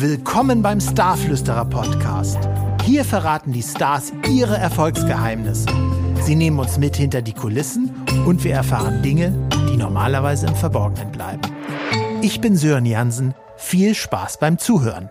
Willkommen 0.00 0.62
beim 0.62 0.80
Starflüsterer 0.80 1.64
Podcast. 1.64 2.38
Hier 2.84 3.04
verraten 3.04 3.50
die 3.50 3.64
Stars 3.64 4.12
ihre 4.30 4.56
Erfolgsgeheimnisse. 4.56 5.66
Sie 6.22 6.36
nehmen 6.36 6.60
uns 6.60 6.78
mit 6.78 6.94
hinter 6.94 7.20
die 7.20 7.32
Kulissen 7.32 7.92
und 8.24 8.44
wir 8.44 8.54
erfahren 8.54 9.02
Dinge, 9.02 9.32
die 9.68 9.76
normalerweise 9.76 10.46
im 10.46 10.54
Verborgenen 10.54 11.10
bleiben. 11.10 11.42
Ich 12.22 12.40
bin 12.40 12.54
Sören 12.54 12.86
Jansen. 12.86 13.34
Viel 13.56 13.96
Spaß 13.96 14.38
beim 14.38 14.58
Zuhören. 14.58 15.10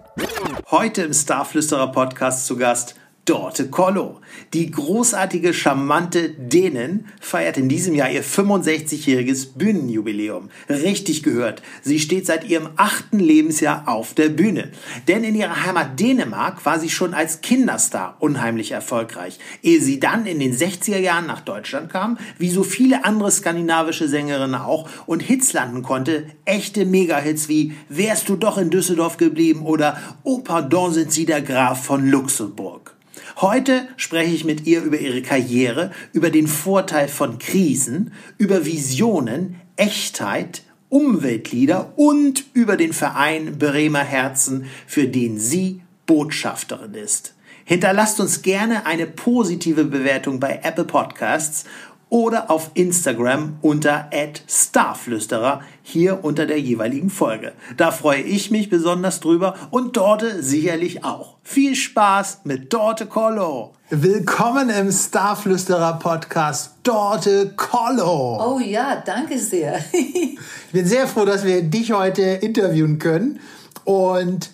Heute 0.72 1.02
im 1.02 1.14
Starflüsterer 1.14 1.92
Podcast 1.92 2.46
zu 2.46 2.56
Gast 2.56 2.96
Dorte 3.28 3.68
Kollo. 3.68 4.22
Die 4.54 4.72
großartige, 4.72 5.54
charmante 5.54 6.30
Dänen 6.30 7.08
feiert 7.20 7.58
in 7.58 7.68
diesem 7.68 7.94
Jahr 7.94 8.10
ihr 8.10 8.24
65-jähriges 8.24 9.58
Bühnenjubiläum. 9.58 10.50
Richtig 10.70 11.24
gehört, 11.24 11.62
sie 11.82 12.00
steht 12.00 12.26
seit 12.26 12.50
ihrem 12.50 12.70
achten 12.78 13.20
Lebensjahr 13.20 13.90
auf 13.90 14.14
der 14.14 14.30
Bühne. 14.30 14.72
Denn 15.10 15.26
in 15.26 15.36
ihrer 15.36 15.66
Heimat 15.66 16.00
Dänemark 16.00 16.66
war 16.66 16.80
sie 16.80 16.90
schon 16.90 17.14
als 17.14 17.42
Kinderstar 17.42 18.16
unheimlich 18.20 18.72
erfolgreich, 18.72 19.40
ehe 19.62 19.82
sie 19.82 20.00
dann 20.00 20.26
in 20.26 20.40
den 20.40 20.56
60er 20.56 20.98
Jahren 20.98 21.28
nach 21.28 21.42
Deutschland 21.42 21.92
kam, 21.92 22.18
wie 22.38 22.50
so 22.50 22.64
viele 22.64 23.04
andere 23.04 23.30
skandinavische 23.30 24.08
Sängerinnen 24.08 24.56
auch, 24.56 24.88
und 25.06 25.20
Hits 25.20 25.52
landen 25.52 25.84
konnte, 25.84 26.28
echte 26.46 26.86
Megahits 26.86 27.50
wie 27.50 27.74
Wärst 27.90 28.30
du 28.30 28.38
doch 28.38 28.58
in 28.58 28.70
Düsseldorf 28.70 29.18
geblieben 29.18 29.66
oder 29.66 29.98
Oh 30.24 30.40
pardon 30.40 30.94
sind 30.94 31.12
Sie 31.12 31.26
der 31.26 31.42
Graf 31.42 31.84
von 31.84 32.08
Luxemburg. 32.08 32.97
Heute 33.40 33.88
spreche 33.98 34.34
ich 34.34 34.46
mit 34.46 34.66
ihr 34.66 34.82
über 34.82 34.98
ihre 34.98 35.22
Karriere, 35.22 35.92
über 36.12 36.32
den 36.32 36.48
Vorteil 36.48 37.08
von 37.08 37.38
Krisen, 37.38 38.12
über 38.40 38.66
Visionen, 38.66 39.62
Echtheit, 39.76 40.64
Umweltlieder 40.90 41.94
und 41.98 42.46
über 42.54 42.78
den 42.78 42.94
Verein 42.94 43.60
Bremer 43.60 44.04
Herzen, 44.04 44.66
für 44.88 45.08
den 45.08 45.38
sie 45.38 45.82
Botschafterin 46.08 46.96
ist. 46.96 47.36
Hinterlasst 47.64 48.20
uns 48.20 48.42
gerne 48.42 48.88
eine 48.88 49.06
positive 49.06 49.84
Bewertung 49.84 50.40
bei 50.40 50.62
Apple 50.64 50.86
Podcasts 50.86 51.66
oder 52.10 52.50
auf 52.50 52.72
Instagram 52.74 53.58
unter 53.62 54.10
@starflüsterer 54.48 55.62
hier 55.82 56.24
unter 56.24 56.46
der 56.46 56.60
jeweiligen 56.60 57.10
Folge. 57.10 57.54
Da 57.76 57.92
freue 57.92 58.22
ich 58.22 58.52
mich 58.52 58.70
besonders 58.70 59.20
drüber 59.20 59.56
und 59.72 59.98
Dorte 59.98 60.42
sicherlich 60.42 61.04
auch. 61.04 61.38
Viel 61.44 61.76
Spaß 61.76 62.42
mit 62.44 62.72
Dorte 62.74 63.06
Kollo. 63.06 63.74
Willkommen 63.90 64.70
im 64.70 64.92
Starflüsterer 64.92 66.00
Podcast, 66.00 66.76
Dorte 66.84 67.54
Kollo. 67.56 68.56
Oh 68.56 68.60
ja, 68.60 69.02
danke 69.06 69.38
sehr. 69.40 69.80
ich 69.94 70.38
bin 70.72 70.86
sehr 70.86 71.08
froh, 71.08 71.26
dass 71.26 71.46
wir 71.46 71.62
dich 71.62 71.94
heute 71.94 72.22
interviewen 72.22 73.00
können 73.00 73.40
und 73.86 74.50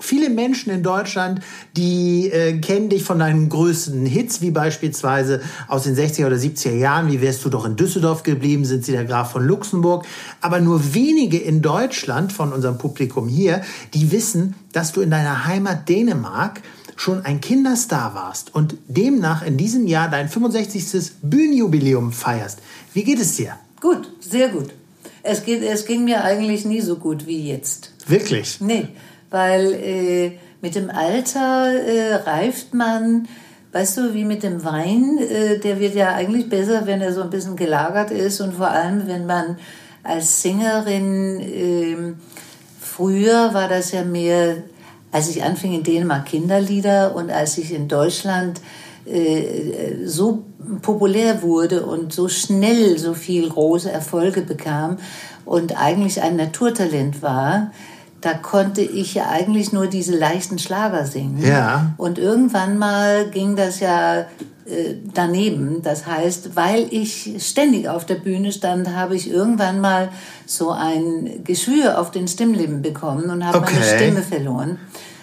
Viele 0.00 0.28
Menschen 0.28 0.72
in 0.72 0.82
Deutschland, 0.82 1.40
die 1.76 2.28
äh, 2.28 2.58
kennen 2.58 2.88
dich 2.88 3.04
von 3.04 3.20
deinen 3.20 3.48
größten 3.48 4.04
Hits, 4.06 4.40
wie 4.40 4.50
beispielsweise 4.50 5.40
aus 5.68 5.84
den 5.84 5.94
60er 5.94 6.26
oder 6.26 6.36
70er 6.36 6.74
Jahren, 6.74 7.10
wie 7.12 7.20
wärst 7.20 7.44
du 7.44 7.48
doch 7.48 7.64
in 7.64 7.76
Düsseldorf 7.76 8.24
geblieben, 8.24 8.64
sind 8.64 8.84
sie 8.84 8.90
der 8.90 9.04
Graf 9.04 9.30
von 9.30 9.46
Luxemburg. 9.46 10.04
Aber 10.40 10.60
nur 10.60 10.94
wenige 10.94 11.38
in 11.38 11.62
Deutschland 11.62 12.32
von 12.32 12.52
unserem 12.52 12.76
Publikum 12.76 13.28
hier, 13.28 13.62
die 13.94 14.10
wissen, 14.10 14.56
dass 14.72 14.90
du 14.90 15.00
in 15.00 15.10
deiner 15.10 15.46
Heimat 15.46 15.88
Dänemark 15.88 16.60
schon 16.96 17.24
ein 17.24 17.40
Kinderstar 17.40 18.14
warst 18.14 18.52
und 18.54 18.76
demnach 18.88 19.46
in 19.46 19.56
diesem 19.56 19.86
Jahr 19.86 20.10
dein 20.10 20.28
65. 20.28 21.12
Bühnenjubiläum 21.22 22.12
feierst. 22.12 22.58
Wie 22.92 23.04
geht 23.04 23.20
es 23.20 23.36
dir? 23.36 23.54
Gut, 23.80 24.10
sehr 24.20 24.48
gut. 24.48 24.70
Es, 25.22 25.44
geht, 25.44 25.62
es 25.62 25.86
ging 25.86 26.04
mir 26.04 26.24
eigentlich 26.24 26.64
nie 26.64 26.80
so 26.80 26.96
gut 26.96 27.26
wie 27.26 27.48
jetzt. 27.48 27.92
Wirklich? 28.06 28.60
Nee 28.60 28.88
weil 29.34 29.72
äh, 29.74 30.32
mit 30.60 30.76
dem 30.76 30.90
Alter 30.90 31.66
äh, 31.66 32.14
reift 32.14 32.72
man, 32.72 33.26
weißt 33.72 33.96
du, 33.96 34.14
wie 34.14 34.24
mit 34.24 34.44
dem 34.44 34.64
Wein, 34.64 35.18
äh, 35.18 35.58
der 35.58 35.80
wird 35.80 35.96
ja 35.96 36.14
eigentlich 36.14 36.48
besser, 36.48 36.86
wenn 36.86 37.00
er 37.00 37.12
so 37.12 37.22
ein 37.22 37.30
bisschen 37.30 37.56
gelagert 37.56 38.12
ist. 38.12 38.40
Und 38.40 38.54
vor 38.54 38.68
allem, 38.68 39.08
wenn 39.08 39.26
man 39.26 39.58
als 40.04 40.40
Sängerin, 40.40 41.40
äh, 41.40 42.14
früher 42.80 43.52
war 43.52 43.68
das 43.68 43.90
ja 43.90 44.04
mehr, 44.04 44.58
als 45.10 45.28
ich 45.28 45.42
anfing 45.42 45.74
in 45.74 45.82
Dänemark 45.82 46.26
Kinderlieder 46.26 47.16
und 47.16 47.32
als 47.32 47.58
ich 47.58 47.74
in 47.74 47.88
Deutschland 47.88 48.60
äh, 49.04 50.06
so 50.06 50.44
populär 50.80 51.42
wurde 51.42 51.84
und 51.84 52.12
so 52.12 52.28
schnell 52.28 52.98
so 52.98 53.14
viel 53.14 53.48
große 53.48 53.90
Erfolge 53.90 54.42
bekam 54.42 54.98
und 55.44 55.76
eigentlich 55.76 56.22
ein 56.22 56.36
Naturtalent 56.36 57.20
war, 57.20 57.72
da 58.24 58.32
konnte 58.32 58.80
ich 58.80 59.14
ja 59.14 59.28
eigentlich 59.28 59.74
nur 59.74 59.86
diese 59.86 60.16
leichten 60.16 60.58
Schlager 60.58 61.04
singen. 61.04 61.44
Ja. 61.44 61.92
Und 61.98 62.18
irgendwann 62.18 62.78
mal 62.78 63.28
ging 63.28 63.54
das 63.54 63.80
ja 63.80 64.20
äh, 64.20 64.94
daneben. 65.12 65.82
Das 65.82 66.06
heißt, 66.06 66.56
weil 66.56 66.86
ich 66.90 67.36
ständig 67.38 67.86
auf 67.86 68.06
der 68.06 68.14
Bühne 68.14 68.50
stand, 68.50 68.96
habe 68.96 69.14
ich 69.14 69.30
irgendwann 69.30 69.78
mal 69.78 70.08
so 70.46 70.70
ein 70.70 71.44
Geschwür 71.44 72.00
auf 72.00 72.12
den 72.12 72.26
Stimmlippen 72.26 72.80
bekommen 72.80 73.28
und 73.28 73.44
habe 73.46 73.58
okay. 73.58 73.74
meine 73.74 73.84
Stimme 73.84 74.22
verloren. 74.22 74.78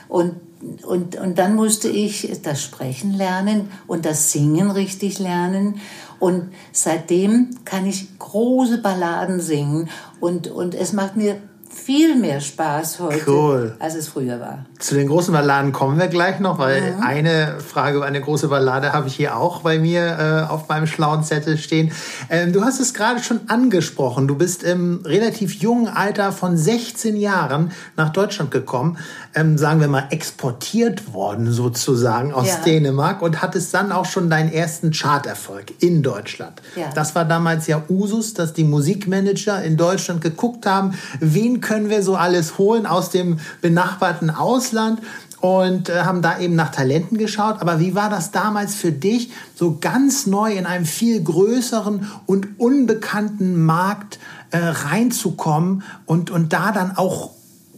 Und 0.08 0.36
und, 0.84 1.16
und 1.16 1.40
dann 1.40 1.56
musste 1.56 1.90
ich 1.90 2.40
das 2.44 2.62
Sprechen 2.62 3.16
lernen 3.16 3.72
und 3.88 4.06
das 4.06 4.32
Singen 4.32 4.70
richtig 4.70 5.18
lernen. 5.18 5.82
Und 6.20 6.52
seitdem 6.72 7.50
kann 7.66 7.88
ich 7.88 8.20
große 8.20 8.78
Balladen 8.78 9.40
singen. 9.40 9.90
Und, 10.20 10.50
und 10.50 10.76
es 10.76 10.94
macht 10.94 11.18
mir 11.18 11.38
viel 11.84 12.16
mehr 12.16 12.40
Spaß 12.40 13.00
heute, 13.00 13.32
cool. 13.32 13.76
als 13.80 13.96
es 13.96 14.08
früher 14.08 14.40
war. 14.40 14.66
Zu 14.80 14.96
den 14.96 15.08
großen 15.08 15.34
Balladen 15.34 15.72
kommen 15.72 16.00
wir 16.00 16.08
gleich 16.08 16.40
noch, 16.40 16.60
weil 16.60 16.94
mhm. 16.94 17.02
eine 17.02 17.60
Frage 17.60 17.98
über 17.98 18.06
eine 18.06 18.22
große 18.22 18.48
Ballade 18.48 18.94
habe 18.94 19.08
ich 19.08 19.16
hier 19.16 19.38
auch 19.38 19.62
bei 19.62 19.80
mir 19.80 20.46
äh, 20.48 20.52
auf 20.52 20.70
meinem 20.70 20.88
schlauen 20.88 21.24
Zettel 21.24 21.58
stehen. 21.58 21.92
Ähm, 22.30 22.54
du 22.54 22.64
hast 22.64 22.80
es 22.80 22.94
gerade 22.94 23.22
schon 23.22 23.42
angesprochen. 23.48 24.28
Du 24.28 24.36
bist 24.36 24.64
im 24.64 25.02
relativ 25.06 25.56
jungen 25.56 25.88
Alter 25.88 26.32
von 26.32 26.58
16 26.58 27.16
Jahren 27.16 27.72
nach 27.98 28.10
Deutschland 28.10 28.52
gekommen, 28.52 28.98
ähm, 29.34 29.58
sagen 29.58 29.80
wir 29.80 29.88
mal 29.88 30.08
exportiert 30.10 31.14
worden 31.14 31.52
sozusagen 31.52 32.34
aus 32.34 32.48
ja. 32.48 32.56
Dänemark 32.66 33.22
und 33.22 33.42
hattest 33.42 33.74
dann 33.74 33.92
auch 33.92 34.06
schon 34.06 34.30
deinen 34.30 34.52
ersten 34.52 34.92
Charterfolg 34.92 35.82
in 35.82 36.04
Deutschland. 36.04 36.62
Ja. 36.76 36.90
Das 36.94 37.16
war 37.16 37.26
damals 37.26 37.68
ja 37.68 37.82
Usus, 37.90 38.34
dass 38.34 38.54
die 38.54 38.64
Musikmanager 38.64 39.64
in 39.64 39.78
Deutschland 39.78 40.22
geguckt 40.22 40.66
haben, 40.66 40.94
wen 41.20 41.62
können 41.62 41.90
wir 41.90 42.04
so 42.04 42.16
alles 42.16 42.58
holen 42.58 42.86
aus 42.86 43.10
dem 43.10 43.40
benachbarten 43.62 44.30
Ausland 44.30 45.02
und 45.42 45.90
äh, 45.90 46.02
haben 46.04 46.22
da 46.22 46.40
eben 46.40 46.56
nach 46.56 46.72
Talenten 46.72 47.18
geschaut. 47.18 47.62
Aber 47.62 47.80
wie 47.80 47.96
war 47.96 48.10
das 48.10 48.32
damals 48.32 48.76
für 48.76 48.92
dich, 48.92 49.32
so 49.56 49.78
ganz 49.82 50.28
neu 50.28 50.54
in 50.54 50.66
einem 50.66 50.86
viel 50.86 51.22
größeren 51.22 52.08
und 52.28 52.60
unbekannten 52.60 53.64
Markt 53.64 54.20
äh, 54.52 54.58
reinzukommen 54.58 55.84
und, 56.06 56.30
und 56.30 56.54
da 56.54 56.72
dann 56.72 56.96
auch 56.96 57.32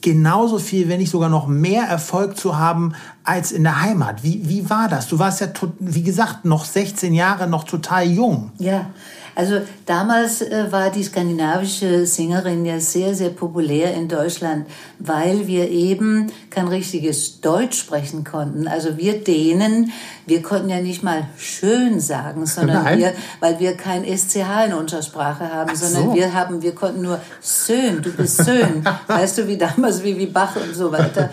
genauso 0.03 0.59
viel, 0.59 0.89
wenn 0.89 0.99
nicht 0.99 1.09
sogar 1.09 1.29
noch 1.29 1.47
mehr 1.47 1.85
Erfolg 1.85 2.37
zu 2.37 2.57
haben 2.57 2.93
als 3.23 3.51
in 3.51 3.63
der 3.63 3.81
Heimat. 3.81 4.23
Wie, 4.23 4.47
wie 4.47 4.69
war 4.69 4.87
das? 4.87 5.07
Du 5.07 5.17
warst 5.17 5.41
ja, 5.41 5.47
wie 5.79 6.03
gesagt, 6.03 6.45
noch 6.45 6.65
16 6.65 7.13
Jahre, 7.13 7.47
noch 7.47 7.63
total 7.63 8.05
jung. 8.05 8.51
Ja, 8.59 8.87
also 9.35 9.61
damals 9.85 10.41
äh, 10.41 10.71
war 10.71 10.89
die 10.89 11.03
skandinavische 11.03 12.05
Sängerin 12.05 12.65
ja 12.65 12.79
sehr, 12.79 13.15
sehr 13.15 13.29
populär 13.29 13.93
in 13.93 14.07
Deutschland, 14.07 14.67
weil 14.99 15.47
wir 15.47 15.69
eben 15.69 16.31
kein 16.49 16.67
richtiges 16.67 17.41
Deutsch 17.41 17.79
sprechen 17.79 18.23
konnten. 18.23 18.67
Also 18.67 18.97
wir 18.97 19.23
Dänen, 19.23 19.91
wir 20.25 20.41
konnten 20.41 20.69
ja 20.69 20.81
nicht 20.81 21.03
mal 21.03 21.27
schön 21.37 21.99
sagen, 21.99 22.45
sondern 22.45 22.83
Nein. 22.83 22.99
wir, 22.99 23.13
weil 23.39 23.59
wir 23.59 23.75
kein 23.75 24.05
SCH 24.05 24.67
in 24.67 24.73
unserer 24.73 25.01
Sprache 25.01 25.51
haben, 25.51 25.71
Ach 25.73 25.75
sondern 25.75 26.11
so. 26.11 26.15
wir 26.15 26.33
haben, 26.33 26.61
wir 26.61 26.75
konnten 26.75 27.01
nur 27.01 27.19
Sön, 27.41 28.01
du 28.01 28.11
bist 28.11 28.43
Sön. 28.43 28.85
weißt 29.07 29.39
du, 29.39 29.47
wie 29.47 29.57
damals, 29.57 30.03
wie, 30.03 30.17
wie 30.17 30.27
Bach 30.27 30.55
und 30.55 30.75
so 30.75 30.91
weiter. 30.91 31.29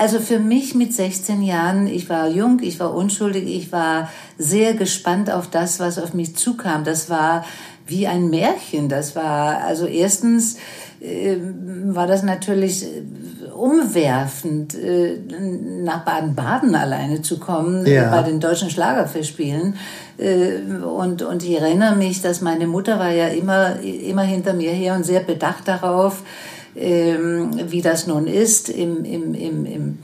Also 0.00 0.18
für 0.18 0.38
mich 0.38 0.74
mit 0.74 0.94
16 0.94 1.42
Jahren, 1.42 1.86
ich 1.86 2.08
war 2.08 2.26
jung, 2.26 2.60
ich 2.62 2.80
war 2.80 2.94
unschuldig, 2.94 3.44
ich 3.46 3.70
war 3.70 4.08
sehr 4.38 4.72
gespannt 4.72 5.30
auf 5.30 5.50
das, 5.50 5.78
was 5.78 5.98
auf 5.98 6.14
mich 6.14 6.34
zukam. 6.36 6.84
Das 6.84 7.10
war 7.10 7.44
wie 7.86 8.06
ein 8.06 8.30
Märchen. 8.30 8.88
Das 8.88 9.14
war, 9.14 9.62
also 9.62 9.84
erstens 9.84 10.56
äh, 11.02 11.36
war 11.84 12.06
das 12.06 12.22
natürlich 12.22 12.84
äh, 12.84 13.50
umwerfend, 13.50 14.74
äh, 14.74 15.18
nach 15.82 16.06
Baden-Baden 16.06 16.74
alleine 16.74 17.20
zu 17.20 17.38
kommen, 17.38 17.84
ja. 17.84 18.10
bei 18.10 18.22
den 18.22 18.40
deutschen 18.40 18.70
Schlagerfestspielen. 18.70 19.76
Äh, 20.16 20.82
und, 20.82 21.20
und 21.20 21.42
ich 21.42 21.60
erinnere 21.60 21.96
mich, 21.96 22.22
dass 22.22 22.40
meine 22.40 22.66
Mutter 22.66 22.98
war 22.98 23.10
ja 23.10 23.28
immer, 23.28 23.78
immer 23.80 24.22
hinter 24.22 24.54
mir 24.54 24.72
her 24.72 24.94
und 24.94 25.04
sehr 25.04 25.20
bedacht 25.20 25.68
darauf, 25.68 26.22
ähm, 26.76 27.50
wie 27.70 27.82
das 27.82 28.06
nun 28.06 28.26
ist 28.26 28.68
im, 28.68 29.04
im, 29.04 29.34
im, 29.34 29.66
im 29.66 29.98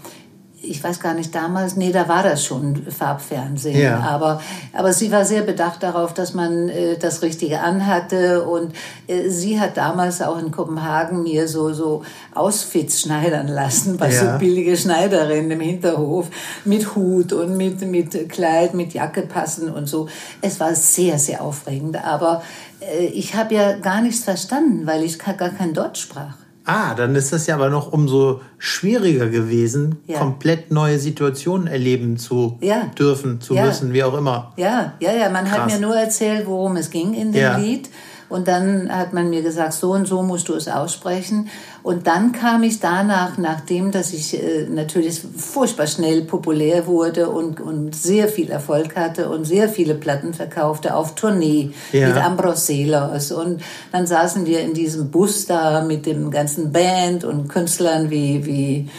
ich 0.69 0.83
weiß 0.83 1.01
gar 1.01 1.15
nicht 1.15 1.35
damals, 1.35 1.77
nee, 1.77 1.93
da 1.93 2.09
war 2.09 2.23
das 2.23 2.45
schon 2.45 2.87
Farbfernsehen. 2.91 3.81
Ja. 3.81 4.01
Aber, 4.01 4.41
aber 4.73 4.93
sie 4.93 5.13
war 5.13 5.25
sehr 5.25 5.43
bedacht 5.43 5.83
darauf, 5.83 6.15
dass 6.15 6.35
man 6.35 6.69
äh, 6.69 6.97
das 6.99 7.23
Richtige 7.23 7.61
anhatte. 7.61 8.45
Und 8.45 8.73
äh, 9.07 9.29
sie 9.29 9.61
hat 9.61 9.77
damals 9.77 10.21
auch 10.23 10.39
in 10.39 10.51
Kopenhagen 10.51 11.23
mir 11.23 11.47
so, 11.49 11.73
so 11.73 12.03
Ausfits 12.35 13.03
schneidern 13.03 13.49
lassen, 13.49 13.97
bei 13.97 14.13
Ja. 14.13 14.33
so 14.33 14.39
billige 14.39 14.77
Schneiderinnen 14.77 15.51
im 15.53 15.61
Hinterhof 15.61 16.29
mit 16.65 16.95
Hut 16.97 17.33
und 17.33 17.57
mit, 17.57 17.81
mit 17.83 18.29
Kleid, 18.29 18.75
mit 18.75 18.95
Jacke 18.95 19.23
passen 19.23 19.71
und 19.71 19.87
so. 19.87 20.09
Es 20.43 20.59
war 20.59 20.75
sehr, 20.75 21.19
sehr 21.19 21.43
aufregend. 21.43 22.03
Aber 22.05 22.43
äh, 22.81 23.07
ich 23.07 23.35
habe 23.35 23.55
ja 23.55 23.77
gar 23.77 24.01
nichts 24.01 24.25
verstanden, 24.25 24.87
weil 24.87 25.03
ich 25.05 25.19
gar 25.19 25.51
kein 25.51 25.75
Deutsch 25.75 26.01
sprach. 26.03 26.46
Ah, 26.67 26.95
dann 26.95 27.15
ist 27.15 27.33
das 27.33 27.47
ja 27.47 27.55
aber 27.55 27.71
noch 27.71 27.93
umso 27.93 28.41
schwieriger 28.59 29.29
gewesen, 29.29 30.01
Ja. 30.07 30.19
komplett 30.19 30.73
neue 30.73 30.99
Situationen 30.99 31.69
erleben 31.69 32.17
zu 32.17 32.59
Ja. 32.61 32.91
dürfen, 32.99 33.41
zu 33.41 33.55
Ja. 33.55 33.65
müssen, 33.67 33.93
wie 33.93 34.03
auch 34.03 34.15
immer. 34.19 34.53
Ja, 34.57 34.95
ja, 35.01 35.13
ja. 35.13 35.31
Man 35.31 35.49
hat 35.51 35.59
Krass. 35.61 35.73
mir 35.75 35.81
nur 35.81 35.95
erzählt, 35.97 36.47
worum 36.47 36.77
es 36.77 36.91
ging 36.91 37.15
in 37.15 37.31
dem. 37.33 37.61
Lied. 37.63 37.89
Und 38.29 38.49
dann 38.49 38.91
hat 38.91 39.13
man 39.13 39.31
mir 39.31 39.43
gesagt, 39.43 39.73
so 39.75 39.93
und 39.93 40.07
so 40.07 40.23
musst 40.23 40.49
du 40.49 40.55
es 40.55 40.69
aussprechen. 40.69 41.49
Und 41.83 42.07
dann 42.09 42.33
kam 42.33 42.65
ich 42.65 42.81
danach, 42.81 43.39
nachdem, 43.39 43.93
dass 43.93 44.13
ich 44.13 44.35
äh, 44.35 44.67
natürlich 44.69 45.21
furchtbar 45.37 45.87
schnell 45.87 46.23
populär 46.23 46.87
wurde 46.89 47.29
und, 47.31 47.61
und 47.61 47.95
sehr 47.95 48.27
viel 48.29 48.51
Erfolg 48.51 48.97
hatte 48.97 49.29
und 49.29 49.45
sehr 49.45 49.69
viele 49.69 49.95
Platten 49.95 50.35
verkaufte, 50.35 50.97
auf 50.97 51.15
Tournee 51.15 51.71
Ja. 51.93 52.09
mit 52.09 52.17
Ambroselos. 52.17 53.31
Und 53.31 53.63
dann 53.93 54.07
saßen 54.07 54.45
wir 54.47 54.61
in 54.61 54.75
diesem 54.75 55.11
Bus 55.11 55.47
da 55.47 55.85
mit 55.85 56.07
dem 56.07 56.31
ganzen 56.33 56.73
Band 56.73 57.23
und 57.25 57.49
Künstlern 57.49 58.11
wie, 58.11 58.45
wie 58.45 58.91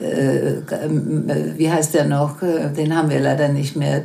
äh, 0.00 0.58
äh, 0.58 0.62
wie 1.56 1.70
heißt 1.70 1.94
der 1.94 2.04
noch? 2.04 2.42
Äh, 2.42 2.68
Den 2.76 2.94
haben 2.96 3.10
wir 3.10 3.18
leider 3.18 3.48
nicht 3.48 3.74
mehr. 3.76 4.02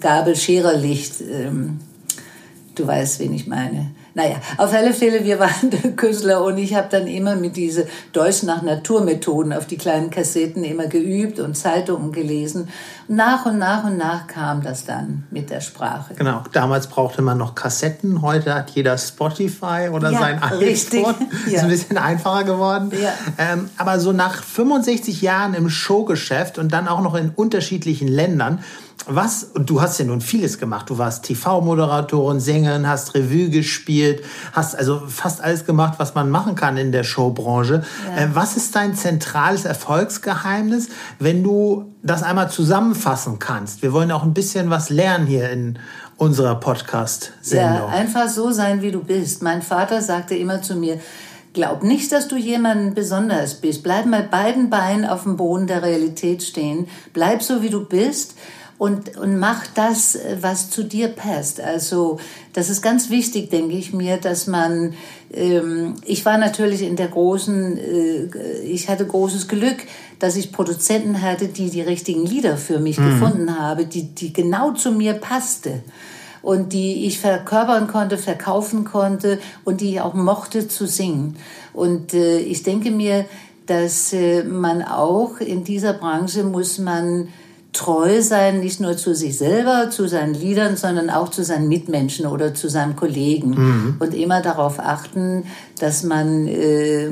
Gabel 0.00 0.36
Schererlicht. 0.36 1.20
ähm, 1.20 1.80
Du 2.76 2.86
weißt, 2.86 3.18
wen 3.18 3.34
ich 3.34 3.46
meine. 3.46 3.90
Naja, 4.14 4.36
auf 4.56 4.72
alle 4.72 4.92
Fälle, 4.92 5.24
wir 5.24 5.38
waren 5.38 5.70
der 5.70 5.92
Künstler 5.92 6.42
und 6.44 6.58
ich 6.58 6.74
habe 6.74 6.88
dann 6.90 7.06
immer 7.06 7.36
mit 7.36 7.56
diese 7.56 7.86
Deutsch 8.12 8.42
nach 8.42 8.62
Naturmethoden 8.62 9.52
auf 9.52 9.66
die 9.66 9.76
kleinen 9.76 10.10
Kassetten 10.10 10.64
immer 10.64 10.86
geübt 10.86 11.38
und 11.40 11.56
Zeitungen 11.56 12.10
gelesen. 12.12 12.68
Nach 13.08 13.46
und 13.46 13.58
nach 13.58 13.84
und 13.84 13.98
nach 13.98 14.26
kam 14.28 14.62
das 14.62 14.84
dann 14.84 15.24
mit 15.30 15.50
der 15.50 15.60
Sprache. 15.60 16.14
Genau, 16.14 16.42
damals 16.52 16.86
brauchte 16.86 17.22
man 17.22 17.38
noch 17.38 17.54
Kassetten, 17.54 18.22
heute 18.22 18.54
hat 18.54 18.70
jeder 18.70 18.96
Spotify 18.98 19.88
oder 19.92 20.10
Ja, 20.12 20.18
sein 20.20 20.38
richtig. 20.38 21.00
iPhone. 21.06 21.28
Ist 21.46 21.52
Ja. 21.52 21.62
ein 21.62 21.68
bisschen 21.68 21.98
einfacher 21.98 22.44
geworden. 22.44 22.90
Ja. 23.00 23.12
Ähm, 23.38 23.68
aber 23.76 23.98
so 24.00 24.12
nach 24.12 24.42
65 24.42 25.22
Jahren 25.22 25.54
im 25.54 25.68
Showgeschäft 25.70 26.58
und 26.58 26.72
dann 26.72 26.88
auch 26.88 27.00
noch 27.02 27.14
in 27.14 27.30
unterschiedlichen 27.30 28.08
Ländern, 28.08 28.60
was, 29.06 29.44
und 29.44 29.70
du 29.70 29.80
hast 29.80 29.98
ja 29.98 30.04
nun 30.04 30.20
vieles 30.20 30.58
gemacht. 30.58 30.90
Du 30.90 30.98
warst 30.98 31.24
TV-Moderatorin, 31.24 32.40
Sängerin, 32.40 32.86
hast 32.86 33.14
Revue 33.14 33.48
gespielt, 33.48 34.22
hast 34.52 34.76
also 34.76 35.02
fast 35.06 35.42
alles 35.42 35.64
gemacht, 35.64 35.94
was 35.98 36.14
man 36.14 36.30
machen 36.30 36.54
kann 36.54 36.76
in 36.76 36.92
der 36.92 37.04
Showbranche. 37.04 37.82
Ja. 38.06 38.22
Äh, 38.22 38.28
was 38.34 38.56
ist 38.56 38.76
dein 38.76 38.94
zentrales 38.94 39.64
Erfolgsgeheimnis, 39.64 40.88
wenn 41.18 41.42
du 41.42 41.94
das 42.02 42.22
einmal 42.22 42.50
zusammenfassen 42.50 43.38
kannst? 43.38 43.82
Wir 43.82 43.92
wollen 43.92 44.12
auch 44.12 44.22
ein 44.22 44.34
bisschen 44.34 44.70
was 44.70 44.90
lernen 44.90 45.26
hier 45.26 45.50
in 45.50 45.78
unserer 46.16 46.56
Podcast-Sendung. 46.56 47.78
Ja, 47.78 47.86
einfach 47.86 48.28
so 48.28 48.50
sein, 48.50 48.82
wie 48.82 48.92
du 48.92 49.02
bist. 49.02 49.42
Mein 49.42 49.62
Vater 49.62 50.02
sagte 50.02 50.34
immer 50.34 50.60
zu 50.60 50.76
mir, 50.76 51.00
glaub 51.54 51.82
nicht, 51.82 52.12
dass 52.12 52.28
du 52.28 52.36
jemanden 52.36 52.94
besonders 52.94 53.54
bist. 53.54 53.82
Bleib 53.82 54.04
mal 54.04 54.24
beiden 54.24 54.68
Beinen 54.68 55.06
auf 55.06 55.22
dem 55.22 55.38
Boden 55.38 55.66
der 55.66 55.82
Realität 55.82 56.42
stehen. 56.42 56.88
Bleib 57.14 57.42
so, 57.42 57.62
wie 57.62 57.70
du 57.70 57.86
bist. 57.86 58.34
Und, 58.80 59.18
und 59.18 59.38
mach 59.38 59.66
das, 59.66 60.16
was 60.40 60.70
zu 60.70 60.84
dir 60.84 61.08
passt. 61.08 61.60
Also 61.60 62.18
das 62.54 62.70
ist 62.70 62.80
ganz 62.80 63.10
wichtig, 63.10 63.50
denke 63.50 63.74
ich 63.74 63.92
mir, 63.92 64.16
dass 64.16 64.46
man, 64.46 64.94
ähm, 65.34 65.96
ich 66.06 66.24
war 66.24 66.38
natürlich 66.38 66.80
in 66.80 66.96
der 66.96 67.08
großen, 67.08 67.76
äh, 67.76 68.62
ich 68.64 68.88
hatte 68.88 69.06
großes 69.06 69.48
Glück, 69.48 69.76
dass 70.18 70.34
ich 70.34 70.50
Produzenten 70.50 71.20
hatte, 71.20 71.48
die 71.48 71.68
die 71.68 71.82
richtigen 71.82 72.24
Lieder 72.24 72.56
für 72.56 72.78
mich 72.78 72.96
gefunden 72.96 73.60
habe, 73.60 73.84
die, 73.84 74.14
die 74.14 74.32
genau 74.32 74.70
zu 74.70 74.92
mir 74.92 75.12
passte 75.12 75.82
und 76.40 76.72
die 76.72 77.04
ich 77.04 77.20
verkörpern 77.20 77.86
konnte, 77.86 78.16
verkaufen 78.16 78.84
konnte 78.84 79.40
und 79.66 79.82
die 79.82 79.90
ich 79.90 80.00
auch 80.00 80.14
mochte 80.14 80.68
zu 80.68 80.86
singen. 80.86 81.36
Und 81.74 82.14
äh, 82.14 82.38
ich 82.38 82.62
denke 82.62 82.90
mir, 82.90 83.26
dass 83.66 84.14
äh, 84.14 84.42
man 84.42 84.80
auch 84.80 85.38
in 85.40 85.64
dieser 85.64 85.92
Branche 85.92 86.44
muss 86.44 86.78
man 86.78 87.28
treu 87.72 88.20
sein, 88.20 88.60
nicht 88.60 88.80
nur 88.80 88.96
zu 88.96 89.14
sich 89.14 89.38
selber, 89.38 89.90
zu 89.90 90.08
seinen 90.08 90.34
Liedern, 90.34 90.76
sondern 90.76 91.10
auch 91.10 91.28
zu 91.28 91.44
seinen 91.44 91.68
Mitmenschen 91.68 92.26
oder 92.26 92.54
zu 92.54 92.68
seinem 92.68 92.96
Kollegen. 92.96 93.96
Und 93.98 94.14
immer 94.14 94.42
darauf 94.42 94.80
achten, 94.80 95.44
dass 95.78 96.02
man, 96.02 96.48
äh, 96.48 97.08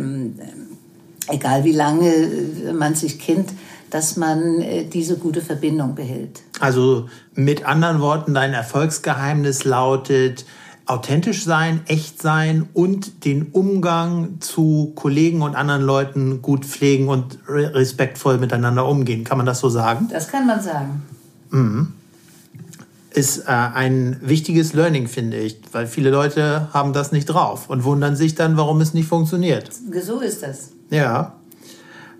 egal 1.29 1.65
wie 1.65 1.73
lange 1.73 2.09
äh, 2.11 2.73
man 2.73 2.95
sich 2.95 3.19
kennt, 3.19 3.51
dass 3.91 4.17
man 4.17 4.61
äh, 4.61 4.85
diese 4.85 5.17
gute 5.17 5.41
Verbindung 5.41 5.95
behält. 5.95 6.43
Also 6.61 7.09
mit 7.35 7.65
anderen 7.65 8.01
Worten, 8.01 8.35
dein 8.35 8.53
Erfolgsgeheimnis 8.53 9.65
lautet 9.65 10.45
authentisch 10.89 11.45
sein, 11.45 11.83
echt 11.87 12.21
sein 12.23 12.69
und 12.73 13.25
den 13.25 13.47
Umgang 13.53 14.41
zu 14.41 14.93
Kollegen 14.95 15.43
und 15.43 15.55
anderen 15.55 15.83
Leuten 15.83 16.43
gut 16.43 16.65
pflegen 16.65 17.09
und 17.09 17.39
re- 17.49 17.75
respektvoll 17.75 18.39
miteinander 18.39 18.87
umgehen. 18.87 19.25
Kann 19.25 19.37
man 19.37 19.47
das 19.47 19.61
so 19.61 19.69
sagen? 19.69 20.09
Das 20.11 20.29
kann 20.29 20.47
man 20.47 20.61
sagen. 20.61 21.03
Ist 23.11 23.39
äh, 23.39 23.51
ein 23.51 24.19
wichtiges 24.23 24.75
Learning, 24.75 25.09
finde 25.09 25.39
ich, 25.39 25.59
weil 25.73 25.87
viele 25.87 26.11
Leute 26.11 26.69
haben 26.73 26.93
das 26.93 27.13
nicht 27.13 27.27
drauf 27.27 27.71
und 27.71 27.85
wundern 27.85 28.17
sich 28.17 28.35
dann, 28.35 28.57
warum 28.57 28.81
es 28.81 28.95
nicht 28.95 29.09
funktioniert. 29.09 29.71
So 30.03 30.21
ist 30.21 30.43
das. 30.43 30.71
Ja. 30.91 31.35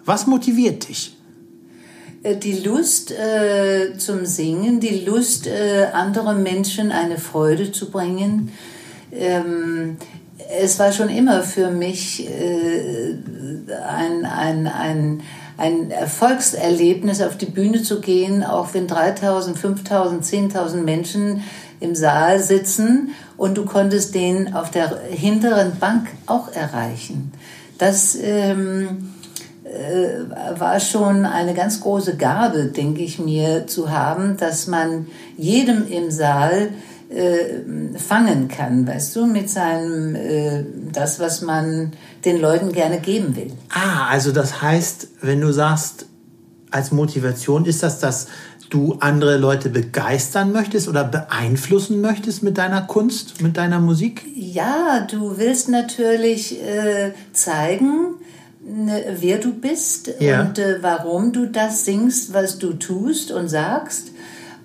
Was 0.05 0.27
motiviert 0.27 0.89
dich? 0.89 1.18
Äh, 2.23 2.37
Die 2.37 2.59
Lust 2.61 3.13
äh, 3.13 3.97
zum 3.97 4.27
Singen, 4.27 4.81
die 4.81 5.05
Lust, 5.05 5.47
äh, 5.47 5.87
anderen 5.93 6.43
Menschen 6.43 6.93
eine 6.93 7.19
Freude 7.19 7.73
zu 7.73 7.91
bringen. 7.91 8.53
Ähm, 9.13 9.97
es 10.61 10.79
war 10.79 10.93
schon 10.93 11.09
immer 11.09 11.43
für 11.43 11.71
mich 11.71 12.29
äh, 12.29 13.15
ein, 13.87 14.25
ein, 14.25 14.67
ein, 14.67 15.23
ein 15.57 15.91
Erfolgserlebnis, 15.91 17.21
auf 17.21 17.37
die 17.37 17.47
Bühne 17.47 17.83
zu 17.83 18.01
gehen, 18.01 18.45
auch 18.45 18.75
wenn 18.75 18.87
3000, 18.87 19.59
5000, 19.59 20.25
10.000 20.25 20.77
Menschen 20.77 21.43
im 21.81 21.95
Saal 21.95 22.41
sitzen 22.41 23.11
und 23.37 23.57
du 23.57 23.65
konntest 23.65 24.15
den 24.15 24.55
auf 24.55 24.71
der 24.71 25.01
hinteren 25.11 25.79
Bank 25.79 26.09
auch 26.27 26.53
erreichen. 26.53 27.33
Das 27.79 28.17
ähm, 28.21 29.13
äh, 29.18 29.18
war 30.59 30.81
schon 30.81 31.25
eine 31.25 31.55
ganz 31.55 31.81
große 31.81 32.17
Gabe, 32.17 32.67
denke 32.67 33.03
ich 33.03 33.19
mir, 33.19 33.67
zu 33.67 33.91
haben, 33.91 34.37
dass 34.37 34.67
man 34.67 35.07
jedem 35.37 35.87
im 35.89 36.11
Saal 36.11 36.71
äh, 37.11 37.99
fangen 37.99 38.49
kann, 38.49 38.87
weißt 38.87 39.17
du, 39.17 39.27
mit 39.27 39.49
seinem, 39.49 40.15
äh, 40.15 40.65
das, 40.93 41.21
was 41.21 41.43
man 41.43 41.93
den 42.25 42.41
Leuten 42.41 42.73
gerne 42.73 43.01
geben 43.01 43.35
will. 43.37 43.53
Ah, 43.71 44.09
also 44.11 44.33
das 44.33 44.61
heißt, 44.61 45.09
wenn 45.23 45.41
du 45.41 45.53
sagst, 45.53 46.07
als 46.71 46.93
Motivation 46.93 47.65
ist 47.65 47.83
das, 47.83 47.99
dass 47.99 48.27
du 48.71 48.97
andere 49.01 49.39
Leute 49.39 49.71
begeistern 49.71 50.53
möchtest 50.53 50.89
oder 50.89 51.05
beeinflussen 51.05 52.01
möchtest 52.01 52.43
mit 52.43 52.59
deiner 52.59 52.83
Kunst, 52.83 53.41
mit 53.41 53.57
deiner 53.57 53.81
Musik? 53.81 54.27
Ja, 54.35 55.07
du 55.11 55.39
willst 55.39 55.69
natürlich 55.69 56.63
äh, 56.63 57.13
zeigen, 57.33 58.08
wer 59.21 59.39
du 59.39 59.53
bist 59.55 60.11
Ja. 60.21 60.43
und 60.43 60.59
äh, 60.59 60.79
warum 60.83 61.33
du 61.33 61.47
das 61.47 61.85
singst, 61.85 62.33
was 62.35 62.59
du 62.59 62.75
tust 62.75 63.31
und 63.33 63.49
sagst. 63.49 64.09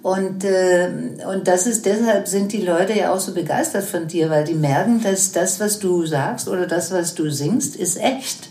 Und, 0.01 0.43
äh, 0.43 0.89
und 1.33 1.47
das 1.47 1.65
ist 1.65 1.85
deshalb 1.85 2.27
sind 2.27 2.51
die 2.51 2.61
Leute 2.61 2.91
ja 2.93 3.13
auch 3.13 3.19
so 3.21 3.33
begeistert 3.33 3.85
von 3.85 4.07
dir, 4.07 4.29
weil 4.29 4.43
die 4.43 4.53
merken, 4.53 5.01
dass 5.01 5.31
das, 5.31 5.61
was 5.61 5.79
du 5.79 6.05
sagst 6.05 6.49
oder 6.49 6.67
das, 6.67 6.91
was 6.91 7.15
du 7.15 7.29
singst, 7.31 7.77
ist 7.77 7.97
echt. 7.97 8.49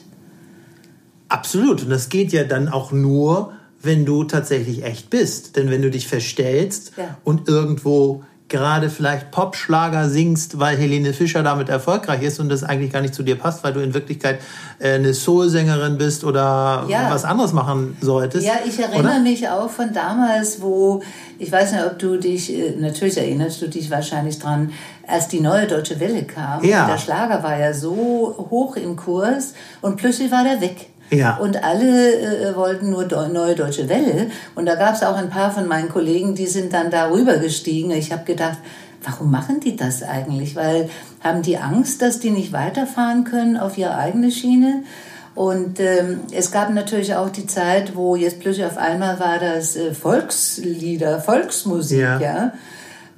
Absolut. 1.29 1.83
Und 1.83 1.91
das 1.91 2.09
geht 2.09 2.33
ja 2.33 2.45
dann 2.45 2.69
auch 2.69 2.91
nur, 2.93 3.53
wenn 3.83 4.05
du 4.07 4.25
tatsächlich 4.25 4.85
echt 4.85 5.11
bist. 5.11 5.57
Denn 5.57 5.71
wenn 5.71 5.83
du 5.83 5.91
dich 5.91 6.09
verstellst 6.09 6.93
Ja. 6.97 7.19
und 7.25 7.49
irgendwo 7.49 8.23
gerade 8.53 8.89
vielleicht 8.91 9.33
Popschlager 9.33 10.09
singst, 10.09 10.61
weil 10.61 10.77
Helene 10.77 11.13
Fischer 11.13 11.43
damit 11.43 11.69
erfolgreich 11.69 12.23
ist 12.23 12.39
und 12.39 12.49
das 12.49 12.63
eigentlich 12.63 12.93
gar 12.93 13.01
nicht 13.01 13.15
zu 13.15 13.25
dir 13.25 13.37
passt, 13.37 13.65
weil 13.65 13.73
du 13.73 13.81
in 13.81 13.95
Wirklichkeit 13.95 14.39
äh, 14.79 14.93
eine 14.95 15.13
Soul-Sängerin 15.13 15.99
bist 15.99 16.23
oder 16.23 16.85
Ja. 16.89 17.11
was 17.11 17.25
anderes 17.25 17.53
machen 17.53 17.97
solltest. 18.01 18.47
Ja, 18.47 18.55
ich 18.65 18.79
erinnere 18.79 19.01
oder? 19.15 19.19
mich 19.21 19.49
auch 19.49 19.69
von 19.71 19.93
damals, 19.93 20.63
wo, 20.63 21.03
ich 21.41 21.51
weiß 21.51 21.73
nicht, 21.73 21.85
ob 21.85 21.99
du 21.99 22.17
dich, 22.19 22.53
äh, 22.53 22.77
natürlich 22.79 23.19
erinnerst 23.19 23.61
du 23.61 23.69
dich 23.69 23.91
wahrscheinlich 23.91 24.39
dran, 24.39 24.71
als 25.09 25.27
die 25.27 25.41
neue 25.41 25.67
Deutsche 25.67 25.99
Welle 25.99 26.23
kam. 26.23 26.63
Ja. 26.65 26.87
Der 26.87 26.99
Schlager 26.99 27.43
war 27.43 27.59
ja 27.59 27.75
so 27.75 28.47
hoch 28.51 28.77
im 28.77 28.95
Kurs 28.95 29.55
und 29.81 29.97
plötzlich 29.97 30.31
war 30.31 30.45
der 30.45 30.61
weg. 30.61 30.92
Ja. 31.13 31.37
Und 31.37 31.63
alle 31.63 32.15
äh, 32.15 32.57
wollten 32.57 32.91
nur 32.91 33.05
Neue 33.05 33.55
Deutsche 33.55 33.89
Welle. 33.89 34.31
Und 34.55 34.67
da 34.67 34.77
gab 34.77 34.95
es 34.95 35.03
auch 35.03 35.17
ein 35.17 35.31
paar 35.31 35.53
von 35.53 35.69
meinen 35.69 35.89
Kollegen, 35.89 36.35
die 36.35 36.47
sind 36.47 36.73
dann 36.73 36.91
darüber 36.91 37.37
gestiegen. 37.37 37.91
Ich 37.91 38.13
habe 38.13 38.25
gedacht, 38.25 38.59
warum 39.05 39.31
machen 39.31 39.61
die 39.61 39.77
das 39.77 40.03
eigentlich? 40.03 40.57
Weil 40.57 40.89
haben 41.21 41.43
die 41.43 41.59
Angst, 41.59 42.03
dass 42.03 42.19
die 42.19 42.31
nicht 42.31 42.53
weiterfahren 42.53 43.25
können 43.25 43.57
auf 43.57 43.77
ihre 43.77 43.97
eigene 43.97 44.31
Schiene? 44.31 44.85
Und 45.35 45.81
ähm, 45.81 46.21
es 46.33 46.51
gab 46.51 46.71
natürlich 46.71 47.15
auch 47.15 47.31
die 47.31 47.47
Zeit, 47.47 47.97
wo 47.97 48.17
jetzt 48.17 48.41
plötzlich 48.41 48.67
auf 48.67 48.77
einmal 48.77 49.19
war 49.19 49.39
das 49.39 49.77
äh, 49.77 49.95
Volkslieder, 49.95 51.21
Volksmusik, 51.21 52.01
ja. 52.01 52.21
ja? 52.21 52.53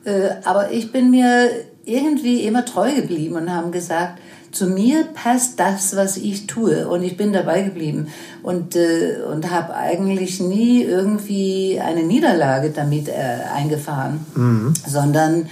Äh, 0.04 0.30
aber 0.44 0.70
ich 0.70 0.92
bin 0.92 1.10
mir 1.10 1.48
irgendwie 1.84 2.42
immer 2.42 2.64
treu 2.64 2.94
geblieben 2.94 3.34
und 3.34 3.52
haben 3.52 3.72
gesagt, 3.72 4.20
zu 4.54 4.66
mir 4.66 5.04
passt 5.14 5.58
das, 5.58 5.96
was 5.96 6.16
ich 6.16 6.46
tue. 6.46 6.88
Und 6.88 7.02
ich 7.02 7.16
bin 7.16 7.32
dabei 7.32 7.62
geblieben 7.62 8.08
und, 8.42 8.76
äh, 8.76 9.16
und 9.30 9.50
habe 9.50 9.74
eigentlich 9.74 10.40
nie 10.40 10.82
irgendwie 10.82 11.80
eine 11.80 12.04
Niederlage 12.04 12.70
damit 12.70 13.08
äh, 13.08 13.12
eingefahren, 13.54 14.24
mhm. 14.34 14.74
sondern 14.86 15.46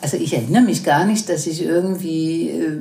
also 0.00 0.16
ich 0.16 0.34
erinnere 0.34 0.62
mich 0.62 0.82
gar 0.82 1.04
nicht, 1.04 1.28
dass 1.28 1.46
ich 1.46 1.64
irgendwie 1.64 2.50
äh, 2.50 2.78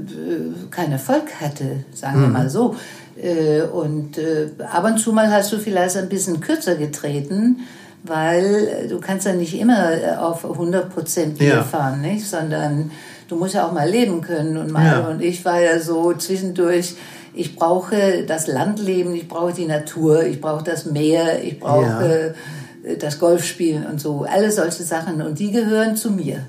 keinen 0.71 0.93
Erfolg 0.93 1.39
hatte, 1.39 1.85
sagen 1.93 2.17
mhm. 2.17 2.21
wir 2.23 2.29
mal 2.29 2.49
so. 2.49 2.75
Äh, 3.21 3.61
und 3.61 4.17
äh, 4.17 4.49
ab 4.71 4.85
und 4.85 4.97
zu 4.97 5.13
mal 5.13 5.31
hast 5.31 5.53
du 5.53 5.59
vielleicht 5.59 5.97
ein 5.97 6.09
bisschen 6.09 6.39
kürzer 6.41 6.75
getreten, 6.75 7.59
weil 8.03 8.87
du 8.89 8.99
kannst 8.99 9.27
ja 9.27 9.33
nicht 9.33 9.53
immer 9.59 10.19
auf 10.19 10.43
100 10.43 10.91
Prozent 10.91 11.39
ja. 11.39 11.63
fahren, 11.63 12.01
nicht? 12.01 12.25
sondern 12.25 12.89
du 13.31 13.37
musst 13.37 13.53
ja 13.53 13.65
auch 13.65 13.71
mal 13.71 13.89
leben 13.89 14.21
können. 14.21 14.57
Und, 14.57 14.71
mal, 14.71 14.85
ja. 14.85 14.99
und 15.07 15.21
ich 15.21 15.43
war 15.45 15.61
ja 15.61 15.79
so 15.79 16.13
zwischendurch, 16.13 16.95
ich 17.33 17.55
brauche 17.55 18.25
das 18.25 18.47
Landleben, 18.47 19.15
ich 19.15 19.27
brauche 19.27 19.53
die 19.53 19.65
Natur, 19.65 20.25
ich 20.25 20.41
brauche 20.41 20.63
das 20.63 20.85
Meer, 20.85 21.41
ich 21.41 21.59
brauche 21.59 22.35
ja. 22.83 22.95
das 22.95 23.19
Golfspielen 23.19 23.85
und 23.85 24.01
so, 24.01 24.25
alle 24.29 24.51
solche 24.51 24.83
Sachen. 24.83 25.21
Und 25.21 25.39
die 25.39 25.51
gehören 25.51 25.95
zu 25.95 26.11
mir. 26.11 26.45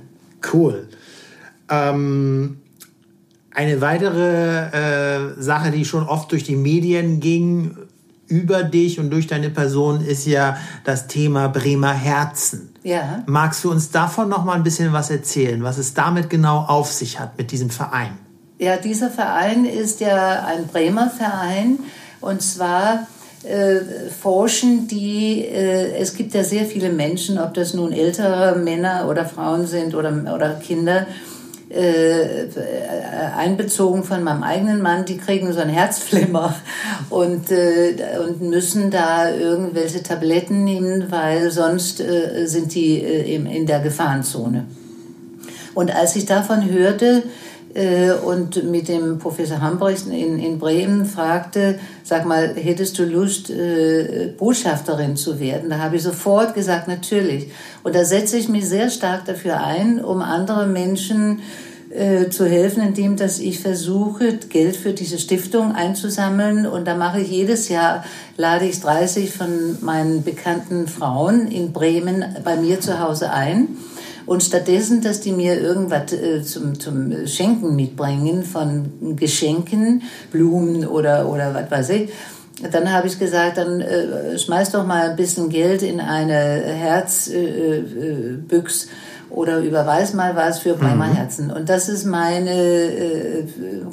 Cool. 0.52 0.88
Ähm, 1.70 2.58
eine 3.52 3.80
weitere 3.80 5.36
äh, 5.36 5.40
Sache, 5.40 5.70
die 5.70 5.84
schon 5.84 6.08
oft 6.08 6.32
durch 6.32 6.42
die 6.42 6.56
Medien 6.56 7.20
ging, 7.20 7.76
über 8.26 8.64
dich 8.64 8.98
und 8.98 9.10
durch 9.10 9.28
deine 9.28 9.50
Person, 9.50 10.04
ist 10.04 10.26
ja 10.26 10.56
das 10.84 11.06
Thema 11.06 11.46
Bremer 11.48 11.92
Herzen. 11.92 12.71
Ja. 12.82 13.22
Magst 13.26 13.64
du 13.64 13.70
uns 13.70 13.90
davon 13.90 14.28
noch 14.28 14.44
mal 14.44 14.54
ein 14.54 14.62
bisschen 14.62 14.92
was 14.92 15.10
erzählen, 15.10 15.62
was 15.62 15.78
es 15.78 15.94
damit 15.94 16.30
genau 16.30 16.64
auf 16.66 16.92
sich 16.92 17.20
hat 17.20 17.38
mit 17.38 17.52
diesem 17.52 17.70
Verein? 17.70 18.18
Ja, 18.58 18.76
dieser 18.76 19.10
Verein 19.10 19.64
ist 19.64 20.00
ja 20.00 20.44
ein 20.44 20.66
Bremer 20.66 21.10
Verein 21.10 21.78
und 22.20 22.42
zwar 22.42 23.06
äh, 23.44 23.80
forschen 24.20 24.86
die, 24.86 25.44
äh, 25.44 25.96
es 25.96 26.14
gibt 26.14 26.34
ja 26.34 26.44
sehr 26.44 26.64
viele 26.64 26.90
Menschen, 26.90 27.38
ob 27.38 27.54
das 27.54 27.74
nun 27.74 27.92
ältere 27.92 28.56
Männer 28.56 29.08
oder 29.08 29.24
Frauen 29.24 29.66
sind 29.66 29.94
oder, 29.94 30.12
oder 30.32 30.54
Kinder, 30.54 31.06
äh, 31.72 32.48
einbezogen 33.36 34.04
von 34.04 34.22
meinem 34.22 34.42
eigenen 34.42 34.82
Mann, 34.82 35.04
die 35.04 35.16
kriegen 35.16 35.52
so 35.52 35.60
ein 35.60 35.68
Herzflimmer 35.68 36.54
und, 37.10 37.50
äh, 37.50 37.94
und 38.24 38.42
müssen 38.42 38.90
da 38.90 39.30
irgendwelche 39.30 40.02
Tabletten 40.02 40.64
nehmen, 40.64 41.10
weil 41.10 41.50
sonst 41.50 42.00
äh, 42.00 42.46
sind 42.46 42.74
die 42.74 43.02
äh, 43.02 43.34
in, 43.34 43.46
in 43.46 43.66
der 43.66 43.80
Gefahrenzone. 43.80 44.66
Und 45.74 45.94
als 45.94 46.16
ich 46.16 46.26
davon 46.26 46.70
hörte, 46.70 47.22
und 48.26 48.70
mit 48.70 48.88
dem 48.88 49.18
Professor 49.18 49.60
Hambrecht 49.60 50.06
in, 50.06 50.38
in 50.38 50.58
Bremen 50.58 51.06
fragte, 51.06 51.78
sag 52.04 52.26
mal, 52.26 52.54
hättest 52.54 52.98
du 52.98 53.04
Lust, 53.04 53.48
äh, 53.50 54.32
Botschafterin 54.36 55.16
zu 55.16 55.40
werden? 55.40 55.70
Da 55.70 55.78
habe 55.78 55.96
ich 55.96 56.02
sofort 56.02 56.54
gesagt, 56.54 56.86
natürlich. 56.88 57.50
Und 57.82 57.94
da 57.94 58.04
setze 58.04 58.36
ich 58.36 58.48
mich 58.48 58.68
sehr 58.68 58.90
stark 58.90 59.24
dafür 59.24 59.62
ein, 59.62 60.04
um 60.04 60.20
andere 60.20 60.66
Menschen 60.66 61.40
äh, 61.90 62.30
zu 62.30 62.46
helfen, 62.46 62.82
indem 62.82 63.16
dass 63.16 63.38
ich 63.38 63.60
versuche, 63.60 64.34
Geld 64.48 64.76
für 64.76 64.92
diese 64.92 65.18
Stiftung 65.18 65.74
einzusammeln. 65.74 66.66
Und 66.66 66.86
da 66.86 66.94
mache 66.94 67.20
ich 67.20 67.30
jedes 67.30 67.68
Jahr, 67.68 68.04
lade 68.36 68.66
ich 68.66 68.80
30 68.80 69.30
von 69.30 69.78
meinen 69.80 70.24
bekannten 70.24 70.88
Frauen 70.88 71.48
in 71.48 71.72
Bremen 71.72 72.24
bei 72.44 72.56
mir 72.56 72.80
zu 72.80 73.00
Hause 73.00 73.30
ein 73.30 73.68
und 74.26 74.42
stattdessen, 74.42 75.00
dass 75.00 75.20
die 75.20 75.32
mir 75.32 75.60
irgendwas 75.60 76.12
äh, 76.12 76.42
zum, 76.42 76.78
zum 76.78 77.26
Schenken 77.26 77.76
mitbringen 77.76 78.44
von 78.44 79.16
Geschenken, 79.16 80.02
Blumen 80.30 80.86
oder, 80.86 81.28
oder 81.28 81.54
was 81.54 81.70
weiß 81.70 81.90
ich, 81.90 82.10
dann 82.70 82.92
habe 82.92 83.08
ich 83.08 83.18
gesagt, 83.18 83.56
dann 83.56 83.80
äh, 83.80 84.38
schmeiß 84.38 84.70
doch 84.72 84.86
mal 84.86 85.10
ein 85.10 85.16
bisschen 85.16 85.48
Geld 85.48 85.82
in 85.82 86.00
eine 86.00 86.34
Herzbüchs 86.34 87.32
äh, 87.32 88.88
äh, 88.88 88.90
oder 89.30 89.58
überweis 89.60 90.12
mal 90.12 90.36
was 90.36 90.60
für 90.60 90.74
Bremer 90.74 91.06
mhm. 91.06 91.14
Herzen. 91.14 91.50
Und 91.50 91.68
das 91.68 91.88
ist 91.88 92.04
meine 92.04 92.52
äh, 92.52 93.44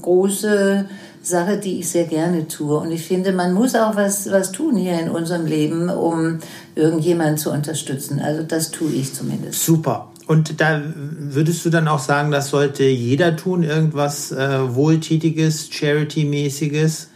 große 0.01 0.85
Sache, 1.21 1.57
die 1.57 1.79
ich 1.79 1.89
sehr 1.89 2.05
gerne 2.05 2.47
tue. 2.47 2.77
Und 2.77 2.91
ich 2.91 3.05
finde, 3.05 3.31
man 3.31 3.53
muss 3.53 3.75
auch 3.75 3.95
was, 3.95 4.29
was 4.31 4.51
tun 4.51 4.75
hier 4.75 4.99
in 4.99 5.09
unserem 5.09 5.45
Leben, 5.45 5.89
um 5.89 6.39
irgendjemanden 6.75 7.37
zu 7.37 7.51
unterstützen. 7.51 8.19
Also 8.19 8.43
das 8.43 8.71
tue 8.71 8.91
ich 8.91 9.13
zumindest. 9.13 9.63
Super. 9.63 10.08
Und 10.29 10.61
da 10.61 10.79
würdest 10.85 11.65
du 11.65 11.71
dann 11.71 11.87
auch 11.87 11.97
sagen, 11.97 12.29
das 12.29 12.51
sollte 12.51 12.83
jeder 12.83 13.35
tun, 13.35 13.63
irgendwas 13.63 14.31
äh, 14.31 14.75
Wohltätiges, 14.75 15.71
Charity-mäßiges? 15.71 17.07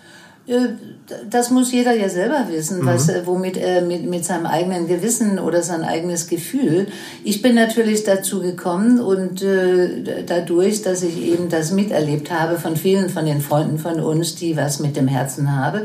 Äh, 0.47 0.69
das 1.29 1.51
muss 1.51 1.71
jeder 1.71 1.93
ja 1.93 2.09
selber 2.09 2.47
wissen, 2.49 2.81
mhm. 2.81 2.87
was, 2.87 3.09
äh, 3.09 3.21
womit 3.25 3.57
er 3.57 3.83
mit, 3.83 4.09
mit 4.09 4.25
seinem 4.25 4.47
eigenen 4.47 4.87
Gewissen 4.87 5.37
oder 5.37 5.61
sein 5.61 5.83
eigenes 5.83 6.25
Gefühl. 6.25 6.87
Ich 7.23 7.43
bin 7.43 7.53
natürlich 7.53 8.03
dazu 8.03 8.41
gekommen 8.41 8.99
und 8.99 9.43
äh, 9.43 10.23
dadurch, 10.25 10.81
dass 10.81 11.03
ich 11.03 11.21
eben 11.21 11.49
das 11.49 11.71
miterlebt 11.71 12.31
habe 12.31 12.57
von 12.57 12.75
vielen 12.75 13.09
von 13.09 13.27
den 13.27 13.41
Freunden 13.41 13.77
von 13.77 13.99
uns, 13.99 14.33
die 14.33 14.57
was 14.57 14.79
mit 14.79 14.95
dem 14.95 15.07
Herzen 15.07 15.55
haben. 15.55 15.81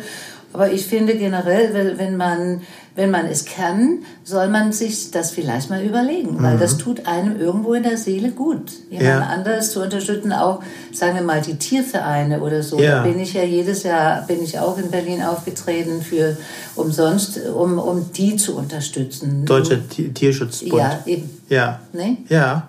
Aber 0.54 0.72
ich 0.72 0.86
finde 0.86 1.14
generell, 1.16 1.98
wenn 1.98 2.16
man 2.16 2.62
wenn 2.98 3.12
man 3.12 3.26
es 3.26 3.44
kann, 3.44 4.00
soll 4.24 4.48
man 4.48 4.72
sich 4.72 5.12
das 5.12 5.30
vielleicht 5.30 5.70
mal 5.70 5.84
überlegen, 5.84 6.42
weil 6.42 6.56
mhm. 6.56 6.58
das 6.58 6.78
tut 6.78 7.06
einem 7.06 7.40
irgendwo 7.40 7.74
in 7.74 7.84
der 7.84 7.96
Seele 7.96 8.32
gut, 8.32 8.72
jemand 8.90 9.08
ja. 9.08 9.20
anderes 9.20 9.70
zu 9.70 9.80
unterstützen, 9.80 10.32
auch 10.32 10.60
sagen 10.92 11.14
wir 11.14 11.22
mal 11.22 11.40
die 11.40 11.54
Tiervereine 11.54 12.40
oder 12.40 12.60
so. 12.64 12.80
Ja. 12.80 12.96
Da 12.96 13.02
bin 13.04 13.20
ich 13.20 13.34
ja 13.34 13.44
jedes 13.44 13.84
Jahr 13.84 14.26
bin 14.26 14.42
ich 14.42 14.58
auch 14.58 14.78
in 14.78 14.90
Berlin 14.90 15.22
aufgetreten 15.22 16.02
für 16.02 16.36
umsonst, 16.74 17.38
um, 17.46 17.78
um 17.78 18.10
die 18.12 18.34
zu 18.34 18.56
unterstützen. 18.56 19.46
Deutscher 19.46 19.78
Tierschutzbund. 19.88 20.72
Ja, 20.72 20.98
eben. 21.06 21.30
Ja. 21.48 21.80
Nee? 21.92 22.16
Ja. 22.28 22.68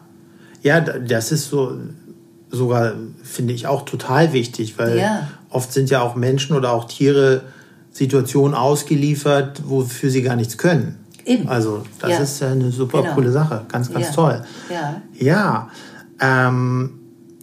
Ja, 0.62 0.80
das 0.80 1.32
ist 1.32 1.50
so 1.50 1.76
sogar 2.52 2.94
finde 3.24 3.54
ich 3.54 3.66
auch 3.66 3.82
total 3.82 4.32
wichtig, 4.32 4.78
weil 4.78 5.00
ja. 5.00 5.28
oft 5.50 5.74
sind 5.74 5.90
ja 5.90 6.04
auch 6.04 6.14
Menschen 6.14 6.56
oder 6.56 6.72
auch 6.72 6.86
Tiere 6.86 7.42
Situationen 8.00 8.56
ausgeliefert, 8.56 9.62
wofür 9.66 10.10
sie 10.10 10.22
gar 10.22 10.38
nichts 10.38 10.58
können. 10.58 10.96
Eben. 11.26 11.50
Also 11.50 11.84
das 12.00 12.12
ja. 12.12 12.20
ist 12.20 12.42
eine 12.44 12.72
super 12.72 13.02
genau. 13.02 13.16
coole 13.16 13.32
Sache, 13.32 13.66
ganz, 13.70 13.92
ganz 13.92 14.08
ja. 14.08 14.14
toll. 14.14 14.42
Ja. 14.70 15.02
Ja. 15.14 15.70
Ähm, 16.22 16.92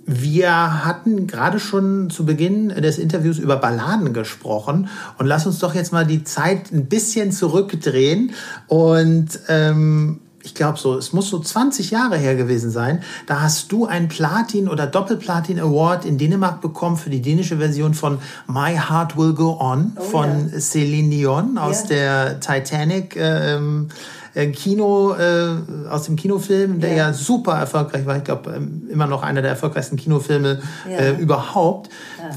wir 0.07 0.85
hatten 0.85 1.27
gerade 1.27 1.61
schon 1.61 2.09
zu 2.09 2.25
Beginn 2.25 2.69
des 2.71 2.97
Interviews 2.97 3.39
über 3.39 3.57
Balladen 3.57 4.15
gesprochen 4.15 4.89
und 5.19 5.27
lass 5.27 5.47
uns 5.47 5.59
doch 5.59 5.75
jetzt 5.75 5.93
mal 5.93 6.07
die 6.07 6.25
Zeit 6.25 6.73
ein 6.73 6.87
bisschen 6.87 7.33
zurückdrehen 7.33 8.33
und 8.67 9.29
ähm, 9.49 10.21
ich 10.47 10.55
glaube 10.55 10.79
so, 10.79 10.97
es 10.97 11.13
muss 11.13 11.29
so 11.29 11.41
20 11.41 11.91
Jahre 11.91 12.17
her 12.17 12.37
gewesen 12.37 12.71
sein, 12.71 13.03
da 13.27 13.41
hast 13.43 13.73
du 13.73 13.87
einen 13.87 14.09
Platin- 14.09 14.69
oder 14.69 14.87
Doppelplatin 14.87 15.59
Award 15.59 16.05
in 16.05 16.19
Dänemark 16.19 16.61
bekommen 16.61 16.97
für 16.97 17.11
die 17.11 17.21
dänische 17.21 17.59
Version 17.59 17.95
von 17.95 18.19
My 18.47 18.77
Heart 18.77 19.17
Will 19.17 19.35
Go 19.35 19.59
On 19.61 19.93
oh, 19.97 20.03
von 20.03 20.51
ja. 20.53 20.61
Celine 20.61 21.11
Dion 21.11 21.59
aus 21.59 21.91
yeah. 21.91 22.31
der 22.31 22.41
Titanic. 22.41 23.17
Ähm, 23.17 23.89
äh, 24.35 24.49
Kino, 24.49 25.15
äh, 25.15 25.89
aus 25.89 26.05
dem 26.05 26.17
Kinofilm, 26.17 26.79
der 26.79 26.91
yeah. 26.91 27.09
ja 27.09 27.13
super 27.15 27.55
erfolgreich 27.55 28.05
war. 28.05 28.19
Ich 28.19 28.25
glaube, 28.25 28.55
ähm, 28.55 28.83
immer 28.91 29.07
noch 29.07 29.23
einer 29.23 29.41
der 29.41 29.51
erfolgreichsten 29.51 29.97
Kinofilme 29.97 30.61
yeah. 30.87 31.01
äh, 31.01 31.13
überhaupt. 31.15 31.89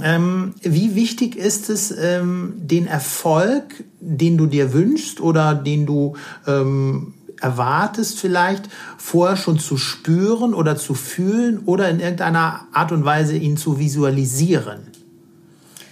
Ja. 0.01 0.15
Ähm, 0.15 0.55
wie 0.61 0.95
wichtig 0.95 1.35
ist 1.35 1.69
es, 1.69 1.91
ähm, 1.91 2.53
den 2.55 2.87
Erfolg, 2.87 3.83
den 3.99 4.37
du 4.37 4.45
dir 4.45 4.71
wünschst 4.71 5.19
oder 5.19 5.53
den 5.53 5.85
du 5.85 6.15
ähm, 6.47 7.13
erwartest 7.41 8.19
vielleicht, 8.19 8.69
vorher 8.97 9.37
schon 9.37 9.59
zu 9.59 9.77
spüren 9.77 10.53
oder 10.53 10.75
zu 10.75 10.93
fühlen 10.93 11.59
oder 11.65 11.89
in 11.89 11.99
irgendeiner 11.99 12.67
Art 12.73 12.91
und 12.91 13.05
Weise 13.05 13.35
ihn 13.35 13.57
zu 13.57 13.79
visualisieren. 13.79 14.79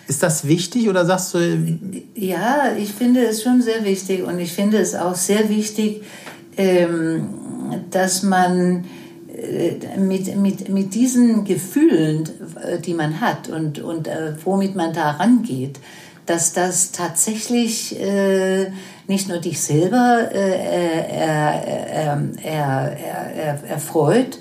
Ist 0.08 0.24
das 0.24 0.48
wichtig 0.48 0.88
oder 0.88 1.06
sagst 1.06 1.34
du? 1.34 1.80
Ja, 2.16 2.72
ich 2.78 2.94
finde 2.94 3.26
es 3.26 3.44
schon 3.44 3.62
sehr 3.62 3.84
wichtig 3.84 4.24
und 4.24 4.40
ich 4.40 4.54
finde 4.54 4.78
es 4.78 4.96
auch 4.96 5.16
sehr 5.16 5.50
wichtig, 5.50 6.04
ähm, 6.56 7.28
dass 7.92 8.24
man 8.24 8.86
äh, 9.38 9.98
mit, 9.98 10.36
mit, 10.38 10.70
mit 10.70 10.94
diesen 10.94 11.44
Gefühlen, 11.44 12.30
die 12.86 12.94
man 12.94 13.20
hat 13.20 13.50
und, 13.50 13.80
und 13.80 14.08
äh, 14.08 14.34
womit 14.46 14.76
man 14.76 14.94
da 14.94 15.12
rangeht, 15.12 15.80
dass 16.28 16.54
das 16.54 16.92
tatsächlich 16.92 18.00
äh, 18.00 18.72
nicht 19.08 19.30
nur 19.30 19.40
dich 19.40 19.60
selber 19.62 20.30
äh, 20.32 21.10
er, 21.10 21.64
er, 22.44 22.98
er, 23.36 23.64
erfreut 23.70 24.38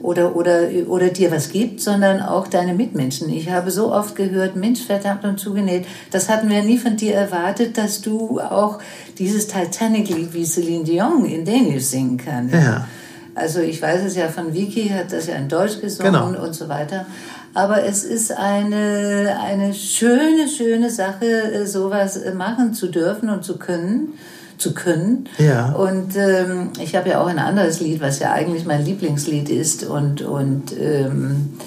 oder, 0.00 0.36
oder, 0.36 0.68
oder 0.86 1.08
dir 1.08 1.32
was 1.32 1.50
gibt, 1.50 1.80
sondern 1.80 2.22
auch 2.22 2.46
deine 2.46 2.72
Mitmenschen. 2.72 3.30
Ich 3.30 3.50
habe 3.50 3.70
so 3.70 3.92
oft 3.92 4.14
gehört, 4.14 4.54
Mensch, 4.54 4.82
verdammt 4.82 5.24
und 5.24 5.40
zugenäht, 5.40 5.86
das 6.12 6.28
hatten 6.28 6.48
wir 6.48 6.62
nie 6.62 6.78
von 6.78 6.96
dir 6.96 7.14
erwartet, 7.14 7.76
dass 7.78 8.00
du 8.00 8.40
auch 8.40 8.78
dieses 9.18 9.48
Titanic-Lied 9.48 10.32
wie 10.32 10.44
Celine 10.44 10.84
Dion 10.84 11.24
in 11.24 11.44
Dänisch 11.44 11.84
singen 11.84 12.16
kannst. 12.16 12.54
Ja. 12.54 12.86
Also 13.34 13.60
ich 13.60 13.82
weiß 13.82 14.04
es 14.04 14.14
ja 14.14 14.28
von 14.28 14.54
Vicky, 14.54 14.90
hat 14.90 15.12
das 15.12 15.26
ja 15.26 15.34
in 15.34 15.48
Deutsch 15.48 15.80
gesungen 15.80 16.12
genau. 16.12 16.44
und 16.44 16.54
so 16.54 16.68
weiter. 16.68 17.06
Aber 17.54 17.84
es 17.84 18.02
ist 18.02 18.32
eine, 18.32 19.38
eine 19.40 19.72
schöne, 19.72 20.48
schöne 20.48 20.90
Sache, 20.90 21.26
äh, 21.26 21.66
sowas 21.66 22.16
äh, 22.16 22.34
machen 22.34 22.74
zu 22.74 22.88
dürfen 22.88 23.30
und 23.30 23.44
zu 23.44 23.58
können. 23.58 24.14
Zu 24.58 24.74
können. 24.74 25.28
Ja. 25.38 25.72
Und 25.72 26.16
ähm, 26.16 26.70
ich 26.80 26.94
habe 26.94 27.10
ja 27.10 27.20
auch 27.20 27.26
ein 27.26 27.38
anderes 27.38 27.80
Lied, 27.80 28.00
was 28.00 28.18
ja 28.18 28.32
eigentlich 28.32 28.64
mein 28.64 28.84
Lieblingslied 28.84 29.48
ist. 29.48 29.84
Und, 29.84 30.22
und 30.22 30.72
ähm, 30.78 31.58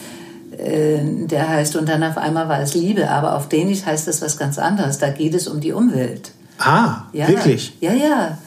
äh, 0.57 0.99
der 1.25 1.49
heißt, 1.49 1.75
und 1.75 1.87
dann 1.89 2.03
auf 2.03 2.17
einmal 2.17 2.47
war 2.47 2.61
es 2.61 2.75
Liebe. 2.75 3.09
Aber 3.09 3.35
auf 3.35 3.49
Dänisch 3.49 3.85
heißt 3.85 4.07
das 4.07 4.21
was 4.21 4.37
ganz 4.37 4.57
anderes. 4.57 4.99
Da 4.99 5.09
geht 5.09 5.35
es 5.35 5.47
um 5.47 5.59
die 5.59 5.73
Umwelt. 5.73 6.31
Ah, 6.59 7.03
ja, 7.13 7.27
wirklich? 7.27 7.77
Ja, 7.81 7.93
ja. 7.93 8.37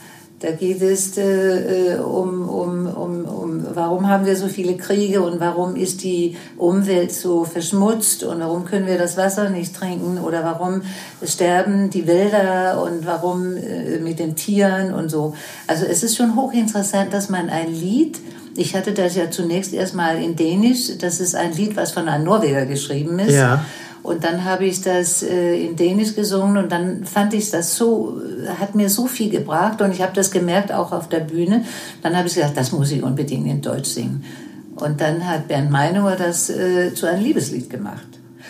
Da 0.41 0.53
geht 0.53 0.81
es 0.81 1.19
äh, 1.19 1.99
um, 2.03 2.49
um, 2.49 2.87
um, 2.87 3.25
um, 3.27 3.67
warum 3.75 4.09
haben 4.09 4.25
wir 4.25 4.37
so 4.37 4.49
viele 4.49 4.79
Kriege 4.79 5.21
und 5.21 5.39
warum 5.39 5.77
ist 5.77 6.03
die 6.03 6.35
Umwelt 6.57 7.13
so 7.13 7.45
verschmutzt 7.45 8.25
und 8.25 8.41
warum 8.41 8.65
können 8.65 8.87
wir 8.87 8.97
das 8.97 9.19
Wasser 9.19 9.51
nicht 9.51 9.77
trinken 9.77 10.19
oder 10.19 10.43
warum 10.43 10.81
sterben 11.23 11.91
die 11.91 12.07
Wälder 12.07 12.83
und 12.83 13.05
warum 13.05 13.55
äh, 13.55 13.99
mit 13.99 14.19
den 14.19 14.35
Tieren 14.35 14.95
und 14.95 15.11
so. 15.11 15.35
Also 15.67 15.85
es 15.85 16.03
ist 16.03 16.17
schon 16.17 16.35
hochinteressant, 16.37 17.13
dass 17.13 17.29
man 17.29 17.51
ein 17.51 17.71
Lied, 17.71 18.19
ich 18.57 18.75
hatte 18.75 18.93
das 18.93 19.17
ja 19.17 19.31
zunächst 19.31 19.75
erstmal 19.75 20.23
in 20.23 20.37
Dänisch, 20.37 20.97
das 20.99 21.21
ist 21.21 21.35
ein 21.35 21.53
Lied, 21.53 21.77
was 21.77 21.93
von 21.93 22.09
einem 22.09 22.25
Norweger 22.25 22.65
geschrieben 22.65 23.19
ist. 23.19 23.35
Ja. 23.35 23.67
Und 24.03 24.25
dann 24.25 24.45
habe 24.45 24.65
ich 24.65 24.81
das 24.81 25.23
äh, 25.23 25.55
in 25.63 25.77
Dänisch 25.77 26.15
gesungen 26.15 26.57
und 26.57 26.73
dann 26.73 27.05
fand 27.05 27.35
ich 27.35 27.51
das 27.51 27.77
so, 27.77 28.21
hat 28.59 28.75
mir 28.75 28.89
so 28.89 29.07
viel 29.07 29.31
gebracht 29.31 29.83
und 29.83 29.93
ich 29.93 30.01
habe 30.01 30.13
das 30.15 30.31
gemerkt 30.31 30.73
auch 30.73 30.93
auf 30.93 31.09
der 31.09 31.21
Bühne. 31.21 31.65
Dann 32.03 32.17
habe 32.17 32.29
ich 32.29 32.35
gesagt, 32.35 32.57
das 32.57 32.73
muss 32.73 32.91
ich 32.91 33.03
unbedingt 33.03 33.47
in 33.47 33.61
Deutsch 33.61 33.91
singen. 33.91 34.25
Und 34.77 35.01
dann 35.01 35.27
hat 35.29 35.49
Bernd 35.49 35.71
Meinunger 35.71 36.17
das 36.17 36.49
äh, 36.49 36.95
zu 36.95 37.07
einem 37.07 37.23
Liebeslied 37.23 37.69
gemacht. 37.69 38.07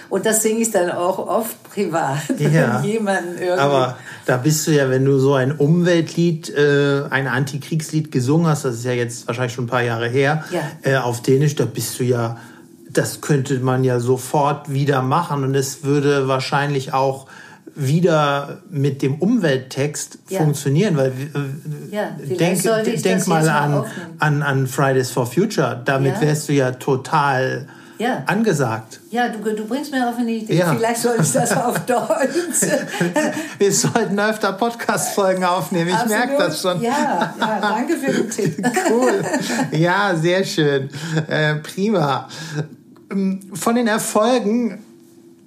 Und 0.09 0.27
das 0.27 0.43
singe 0.43 0.61
ich 0.61 0.71
dann 0.71 0.91
auch 0.91 1.19
oft 1.19 1.63
privat, 1.65 2.19
ja, 2.39 2.83
jemanden 2.83 3.39
irgendwie. 3.39 3.61
Aber 3.61 3.97
da 4.27 4.37
bist 4.37 4.67
du 4.67 4.73
ja, 4.73 4.91
wenn 4.91 5.05
du 5.05 5.19
so 5.19 5.35
ein 5.35 5.53
Umweltlied, 5.53 6.51
äh, 6.51 7.05
ein 7.11 7.29
Antikriegslied 7.29 8.11
gesungen 8.11 8.49
hast, 8.49 8.65
das 8.65 8.77
ist 8.77 8.85
ja 8.85 8.93
jetzt 8.93 9.27
wahrscheinlich 9.29 9.55
schon 9.55 9.65
ein 9.65 9.69
paar 9.69 9.83
Jahre 9.83 10.09
her, 10.09 10.45
ja. 10.51 10.63
äh, 10.83 10.97
auf 10.97 11.23
Dänisch, 11.23 11.55
da 11.55 11.65
bist 11.65 11.99
du 12.01 12.05
ja 12.05 12.39
das 12.93 13.21
könnte 13.21 13.61
man 13.61 13.85
ja 13.85 14.01
sofort 14.01 14.73
wieder 14.73 15.03
machen 15.03 15.45
und 15.45 15.55
es 15.55 15.85
würde 15.85 16.29
wahrscheinlich 16.29 16.93
auch 16.93 17.27
wieder 17.75 18.59
mit 18.69 19.01
dem 19.03 19.17
Umwelttext 19.17 20.19
ja. 20.29 20.41
funktionieren, 20.41 20.97
weil 20.97 21.13
äh, 21.13 21.95
ja, 21.95 22.17
denk, 22.21 22.63
denk 23.03 23.27
mal 23.27 23.49
an, 23.49 23.85
an, 24.19 24.43
an 24.43 24.67
Fridays 24.67 25.11
for 25.11 25.27
Future, 25.27 25.81
damit 25.85 26.15
ja. 26.17 26.21
wärst 26.21 26.49
du 26.49 26.53
ja 26.53 26.73
total 26.73 27.69
ja. 28.01 28.23
angesagt. 28.27 29.01
Ja, 29.11 29.29
du, 29.29 29.39
du 29.55 29.67
bringst 29.67 29.93
mir 29.93 30.09
auf 30.09 30.17
eine 30.19 30.31
Idee. 30.31 30.57
Ja. 30.57 30.75
Vielleicht 30.75 31.03
soll 31.03 31.17
ich 31.21 31.33
das 31.33 31.53
auf 31.57 31.79
Deutsch. 31.81 32.01
Wir 33.59 33.73
sollten 33.73 34.19
öfter 34.19 34.53
Podcast-Folgen 34.55 35.45
aufnehmen. 35.45 35.91
Ich 35.91 36.09
merke 36.09 36.39
das 36.39 36.63
schon. 36.63 36.81
Ja, 36.81 37.35
ja, 37.39 37.59
danke 37.61 37.97
für 37.97 38.13
den 38.13 38.31
Tipp. 38.31 38.67
cool. 38.91 39.23
Ja, 39.73 40.17
sehr 40.17 40.45
schön. 40.45 40.89
Äh, 41.29 41.57
prima. 41.57 42.29
Ähm, 43.11 43.41
von 43.53 43.75
den 43.75 43.87
Erfolgen 43.87 44.79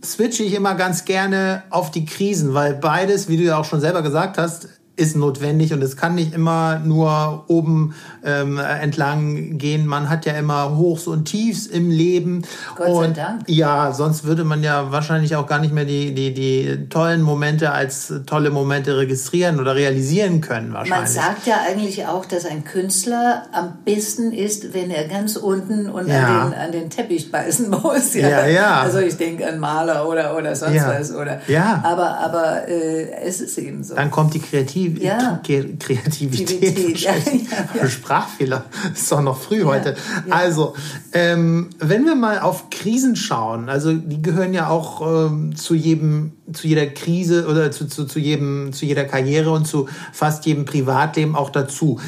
switche 0.04 0.44
ich 0.44 0.54
immer 0.54 0.76
ganz 0.76 1.06
gerne 1.06 1.64
auf 1.70 1.92
die 1.92 2.06
Krisen, 2.06 2.54
weil 2.54 2.74
beides, 2.74 3.30
wie 3.30 3.38
du 3.38 3.44
ja 3.44 3.58
auch 3.58 3.66
schon 3.66 3.80
selber 3.80 4.02
gesagt 4.02 4.38
hast, 4.38 4.68
ist 4.96 5.16
notwendig 5.16 5.74
und 5.74 5.82
es 5.82 5.98
kann 5.98 6.14
nicht 6.14 6.36
immer 6.36 6.78
nur 6.78 7.46
oben 7.48 7.96
ähm, 8.24 8.60
entlang 8.60 9.58
gehen. 9.58 9.88
Man 9.88 10.08
hat 10.08 10.28
ja 10.28 10.34
immer 10.34 10.78
Hochs 10.78 11.08
und 11.08 11.26
Tiefs 11.26 11.66
im 11.66 11.90
Leben. 11.90 12.44
Gott 12.76 12.90
und, 12.90 13.16
sei 13.16 13.24
Dank. 13.24 13.42
Ja, 13.48 13.92
sonst 13.92 14.24
würde 14.24 14.44
man 14.44 14.62
ja 14.62 14.92
wahrscheinlich 14.92 15.36
auch 15.36 15.48
gar 15.48 15.58
nicht 15.58 15.74
mehr 15.74 15.86
die, 15.86 16.14
die, 16.14 16.32
die 16.32 16.90
tollen 16.90 17.24
Momente 17.24 17.72
als 17.72 18.14
tolle 18.28 18.52
Momente 18.52 18.96
registrieren 18.96 19.60
oder 19.60 19.76
realisieren 19.76 20.42
können. 20.42 20.74
Wahrscheinlich. 20.74 21.16
Man 21.16 21.24
sagt 21.24 21.48
ja 21.48 21.56
eigentlich 21.68 22.06
auch, 22.06 22.26
dass 22.26 22.46
ein 22.46 22.64
Künstler 22.64 23.48
am 23.52 23.80
besten 23.84 24.32
ist, 24.32 24.76
wenn 24.76 24.92
er 24.92 25.08
ganz 25.08 25.38
unten 25.38 25.90
und 25.90 26.08
ja. 26.08 26.42
an, 26.42 26.52
den, 26.52 26.60
an 26.60 26.72
den 26.72 26.90
Teppich 26.92 27.32
beißen 27.32 27.68
muss. 27.84 28.14
Ja, 28.14 28.30
ja. 28.30 28.48
ja. 28.48 28.82
Also 28.82 29.00
ich 29.00 29.18
denke 29.18 29.48
an 29.48 29.58
Maler 29.58 30.08
oder, 30.08 30.38
oder 30.38 30.56
sonst 30.56 30.76
ja. 30.76 30.94
was. 31.00 31.12
Oder, 31.12 31.42
ja. 31.48 31.82
Aber, 31.84 32.20
aber 32.20 32.68
äh, 32.68 33.10
es 33.24 33.42
ist 33.42 33.58
eben 33.58 33.84
so. 33.84 33.96
Dann 33.96 34.12
kommt 34.12 34.36
die 34.36 34.40
Kreativität 34.40 34.83
Kreativ 34.90 35.04
ja. 35.04 35.42
Kreativität. 35.80 37.00
Ja, 37.00 37.12
ja, 37.76 37.88
Sprachfehler. 37.88 38.66
Ist 38.94 39.12
doch 39.12 39.22
noch 39.22 39.38
früh 39.38 39.64
heute. 39.64 39.96
Also, 40.30 40.76
ähm, 41.14 41.70
wenn 41.80 42.06
wir 42.06 42.16
mal 42.16 42.40
auf 42.40 42.70
Krisen 42.70 43.16
schauen, 43.16 43.70
also 43.70 43.94
die 43.94 44.22
gehören 44.22 44.54
ja 44.54 44.70
auch 44.70 45.28
ähm, 45.28 45.56
zu 45.56 45.76
jedem, 45.76 46.34
zu 46.52 46.68
jeder 46.68 46.88
Krise 46.88 47.48
oder 47.48 47.72
zu, 47.72 47.88
zu, 47.88 48.06
zu, 48.06 48.20
jedem, 48.20 48.74
zu 48.74 48.86
jeder 48.86 49.06
Karriere 49.06 49.52
und 49.52 49.66
zu 49.66 49.88
fast 50.12 50.46
jedem 50.46 50.66
Privatleben 50.66 51.36
auch 51.36 51.50
dazu. 51.50 52.00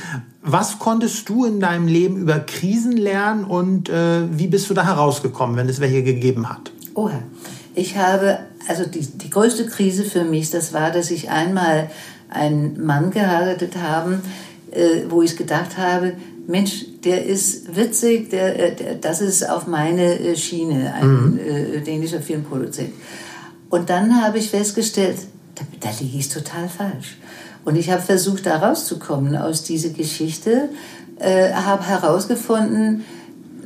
Was 0.42 0.78
konntest 0.78 1.28
du 1.30 1.46
in 1.46 1.60
deinem 1.60 1.88
Leben 1.88 2.18
über 2.18 2.40
Krisen 2.40 2.98
lernen 2.98 3.46
und 3.46 3.90
äh, 3.90 4.22
wie 4.32 4.48
bist 4.48 4.70
du 4.70 4.74
da 4.74 4.86
herausgekommen, 4.86 5.56
wenn 5.56 5.68
es 5.68 5.80
welche 5.80 6.04
gegeben 6.04 6.50
hat? 6.50 6.72
Oha. 6.94 7.24
Ich 7.76 7.98
habe, 7.98 8.40
also 8.70 8.86
die, 8.86 9.02
die 9.02 9.30
größte 9.30 9.66
Krise 9.68 10.06
für 10.06 10.24
mich, 10.24 10.50
das 10.50 10.74
war, 10.74 10.92
dass 10.92 11.12
ich 11.12 11.30
einmal 11.30 11.90
einen 12.36 12.86
Mann 12.86 13.12
geheiratet 13.12 13.78
haben, 13.78 14.22
äh, 14.72 15.04
wo 15.10 15.22
ich 15.22 15.36
gedacht 15.36 15.78
habe, 15.78 16.14
Mensch, 16.48 16.86
der 17.04 17.26
ist 17.26 17.76
witzig, 17.76 18.30
der, 18.30 18.60
äh, 18.60 18.76
der 18.76 18.96
das 18.96 19.22
ist 19.22 19.50
auf 19.50 19.68
meine 19.68 20.20
äh, 20.20 20.36
Schiene, 20.36 20.94
ein 20.94 21.08
mhm. 21.08 21.40
äh, 21.40 21.82
dänischer 21.82 22.22
Filmproduzent. 22.22 22.94
Und 23.70 23.90
dann 23.90 24.22
habe 24.22 24.38
ich 24.38 24.50
festgestellt, 24.50 25.18
da, 25.56 25.64
da 25.80 25.90
liege 26.00 26.18
ich 26.18 26.30
total 26.30 26.70
falsch. 26.70 27.18
Und 27.64 27.78
ich 27.78 27.90
habe 27.90 28.02
versucht, 28.02 28.46
da 28.46 28.58
rauszukommen 28.58 29.36
aus 29.36 29.64
dieser 29.64 29.90
Geschichte, 29.90 30.70
äh, 31.18 31.52
habe 31.52 31.88
herausgefunden 31.88 33.04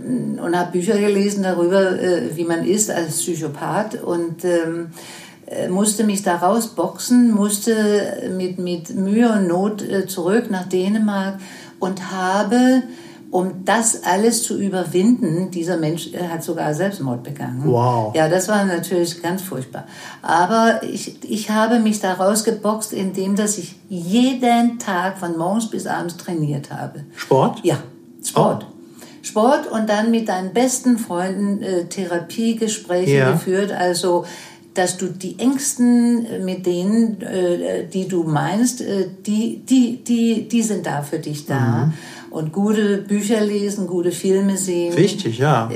mm, 0.06 0.40
und 0.40 0.58
habe 0.58 0.72
Bücher 0.72 0.98
gelesen 0.98 1.44
darüber, 1.44 2.00
äh, 2.00 2.36
wie 2.36 2.46
man 2.46 2.64
ist 2.66 2.90
als 2.90 3.18
Psychopath 3.18 4.02
und 4.02 4.46
ähm, 4.46 4.88
äh, 4.88 5.29
musste 5.70 6.04
mich 6.04 6.24
da 6.24 6.36
rausboxen, 6.36 7.32
musste 7.32 8.30
mit, 8.36 8.60
mit 8.60 8.96
Mühe 8.96 9.32
und 9.32 9.48
Not 9.48 9.82
äh, 9.82 10.08
zurück 10.08 10.52
nach 10.52 10.68
Dänemark 10.68 11.40
und 11.80 12.12
habe, 12.12 12.84
um 13.32 13.66
das 13.66 14.04
alles 14.04 14.44
zu 14.44 14.60
überwinden, 14.60 15.52
dieser 15.52 15.78
Mensch 15.78 16.14
äh, 16.14 16.28
hat 16.28 16.44
sogar 16.44 16.74
Selbstmord 16.74 17.24
begangen. 17.24 17.64
Wow. 17.66 18.14
Ja, 18.16 18.30
das 18.30 18.48
war 18.48 18.64
natürlich 18.66 19.22
ganz 19.22 19.42
furchtbar. 19.42 19.86
Aber 20.22 20.82
ich, 20.84 21.24
ich 21.24 21.50
habe 21.50 21.80
mich 21.80 22.00
da 22.00 22.14
rausgeboxt, 22.14 22.94
indem 22.94 23.36
dass 23.36 23.58
ich 23.58 23.76
jeden 23.88 24.78
Tag 24.80 25.18
von 25.18 25.38
morgens 25.38 25.70
bis 25.70 25.88
abends 25.88 26.18
trainiert 26.18 26.72
habe. 26.72 27.06
Sport? 27.16 27.62
Ja, 27.64 27.78
Sport. 28.24 28.66
Oh. 28.70 28.76
Sport 29.22 29.68
und 29.68 29.90
dann 29.90 30.12
mit 30.12 30.30
deinen 30.30 30.54
besten 30.54 30.98
Freunden 30.98 31.62
äh, 31.62 31.86
Therapiegespräche 31.86 33.18
ja. 33.18 33.32
geführt. 33.32 33.72
Also 33.72 34.26
dass 34.74 34.98
du 34.98 35.08
die 35.08 35.38
Ängsten, 35.40 36.26
äh, 36.26 36.40
mit 36.40 36.66
denen, 36.66 37.22
äh, 37.22 37.88
die 37.88 38.08
du 38.08 38.24
meinst, 38.24 38.82
äh, 38.82 39.08
die, 39.26 39.62
die, 39.68 40.04
die, 40.04 40.48
die 40.48 40.62
sind 40.62 40.86
da 40.86 41.02
für 41.02 41.20
dich 41.20 41.46
da. 41.46 41.88
Mhm. 41.88 41.94
Und 42.32 42.54
gute 42.54 42.98
Bücher 42.98 43.42
lesen, 43.42 43.88
gute 43.88 44.12
Filme 44.12 44.56
sehen. 44.56 44.96
Wichtig, 44.96 45.40
ja. 45.40 45.68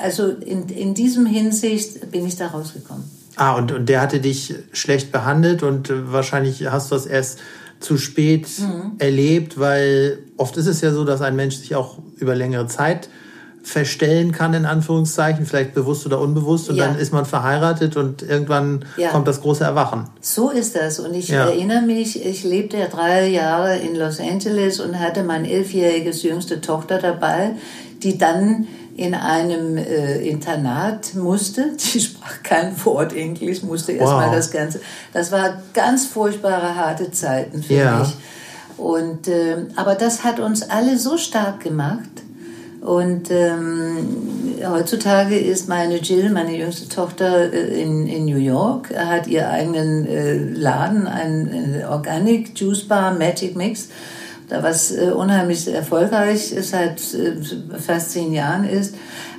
also 0.00 0.28
in, 0.28 0.68
in 0.68 0.94
diesem 0.94 1.26
Hinsicht 1.26 2.08
bin 2.12 2.24
ich 2.24 2.36
da 2.36 2.46
rausgekommen. 2.46 3.02
Ah, 3.34 3.56
und, 3.56 3.72
und 3.72 3.88
der 3.88 4.00
hatte 4.00 4.20
dich 4.20 4.54
schlecht 4.70 5.10
behandelt 5.10 5.64
und 5.64 5.90
wahrscheinlich 6.12 6.70
hast 6.70 6.92
du 6.92 6.94
das 6.94 7.06
erst 7.06 7.40
zu 7.80 7.98
spät 7.98 8.46
mhm. 8.60 8.92
erlebt, 8.98 9.58
weil 9.58 10.20
oft 10.36 10.56
ist 10.56 10.66
es 10.66 10.80
ja 10.82 10.92
so, 10.92 11.04
dass 11.04 11.20
ein 11.20 11.34
Mensch 11.34 11.56
sich 11.56 11.74
auch 11.74 11.98
über 12.16 12.36
längere 12.36 12.68
Zeit 12.68 13.08
verstellen 13.66 14.30
kann, 14.30 14.54
in 14.54 14.64
Anführungszeichen, 14.64 15.44
vielleicht 15.44 15.74
bewusst 15.74 16.06
oder 16.06 16.20
unbewusst, 16.20 16.70
und 16.70 16.76
ja. 16.76 16.86
dann 16.86 16.96
ist 16.96 17.12
man 17.12 17.26
verheiratet 17.26 17.96
und 17.96 18.22
irgendwann 18.22 18.84
ja. 18.96 19.08
kommt 19.08 19.26
das 19.26 19.40
große 19.40 19.64
Erwachen. 19.64 20.04
So 20.20 20.50
ist 20.50 20.76
das. 20.76 21.00
Und 21.00 21.14
ich 21.14 21.28
ja. 21.28 21.46
erinnere 21.46 21.82
mich, 21.82 22.24
ich 22.24 22.44
lebte 22.44 22.76
ja 22.76 22.86
drei 22.86 23.26
Jahre 23.26 23.76
in 23.78 23.96
Los 23.96 24.20
Angeles 24.20 24.78
und 24.78 25.00
hatte 25.00 25.24
meine 25.24 25.50
elfjährige 25.50 26.10
jüngste 26.10 26.60
Tochter 26.60 26.98
dabei, 26.98 27.56
die 28.04 28.16
dann 28.16 28.68
in 28.94 29.14
einem 29.14 29.76
äh, 29.78 30.18
Internat 30.18 31.16
musste. 31.16 31.72
Die 31.92 32.00
sprach 32.00 32.44
kein 32.44 32.72
Wort 32.84 33.14
Englisch, 33.14 33.64
musste 33.64 33.92
erstmal 33.92 34.28
Wow. 34.28 34.36
das 34.36 34.52
Ganze. 34.52 34.80
Das 35.12 35.32
war 35.32 35.60
ganz 35.74 36.06
furchtbare, 36.06 36.76
harte 36.76 37.10
Zeiten 37.10 37.64
für 37.64 37.98
mich. 37.98 38.14
Und, 38.76 39.26
ähm, 39.26 39.68
aber 39.74 39.96
das 39.96 40.22
hat 40.22 40.38
uns 40.38 40.62
alle 40.62 40.96
so 40.98 41.16
stark 41.18 41.60
gemacht. 41.64 42.08
Und 42.86 43.32
ähm, 43.32 44.06
heutzutage 44.64 45.36
ist 45.36 45.68
meine 45.68 45.96
Jill, 45.96 46.30
meine 46.30 46.56
jüngste 46.56 46.88
Tochter, 46.88 47.52
äh, 47.52 47.82
in, 47.82 48.06
in 48.06 48.26
New 48.26 48.38
York, 48.38 48.94
hat 48.96 49.26
ihr 49.26 49.50
eigenen 49.50 50.06
äh, 50.06 50.38
Laden, 50.38 51.08
ein 51.08 51.82
Organic 51.90 52.56
Juice 52.56 52.84
Bar 52.84 53.18
Magic 53.18 53.56
Mix, 53.56 53.88
da 54.48 54.62
was 54.62 54.92
äh, 54.92 55.10
unheimlich 55.10 55.66
erfolgreich 55.66 56.54
seit 56.60 57.00
äh, 57.14 57.34
fast 57.76 58.12
zehn 58.12 58.32
Jahren 58.32 58.62
ist. 58.62 58.94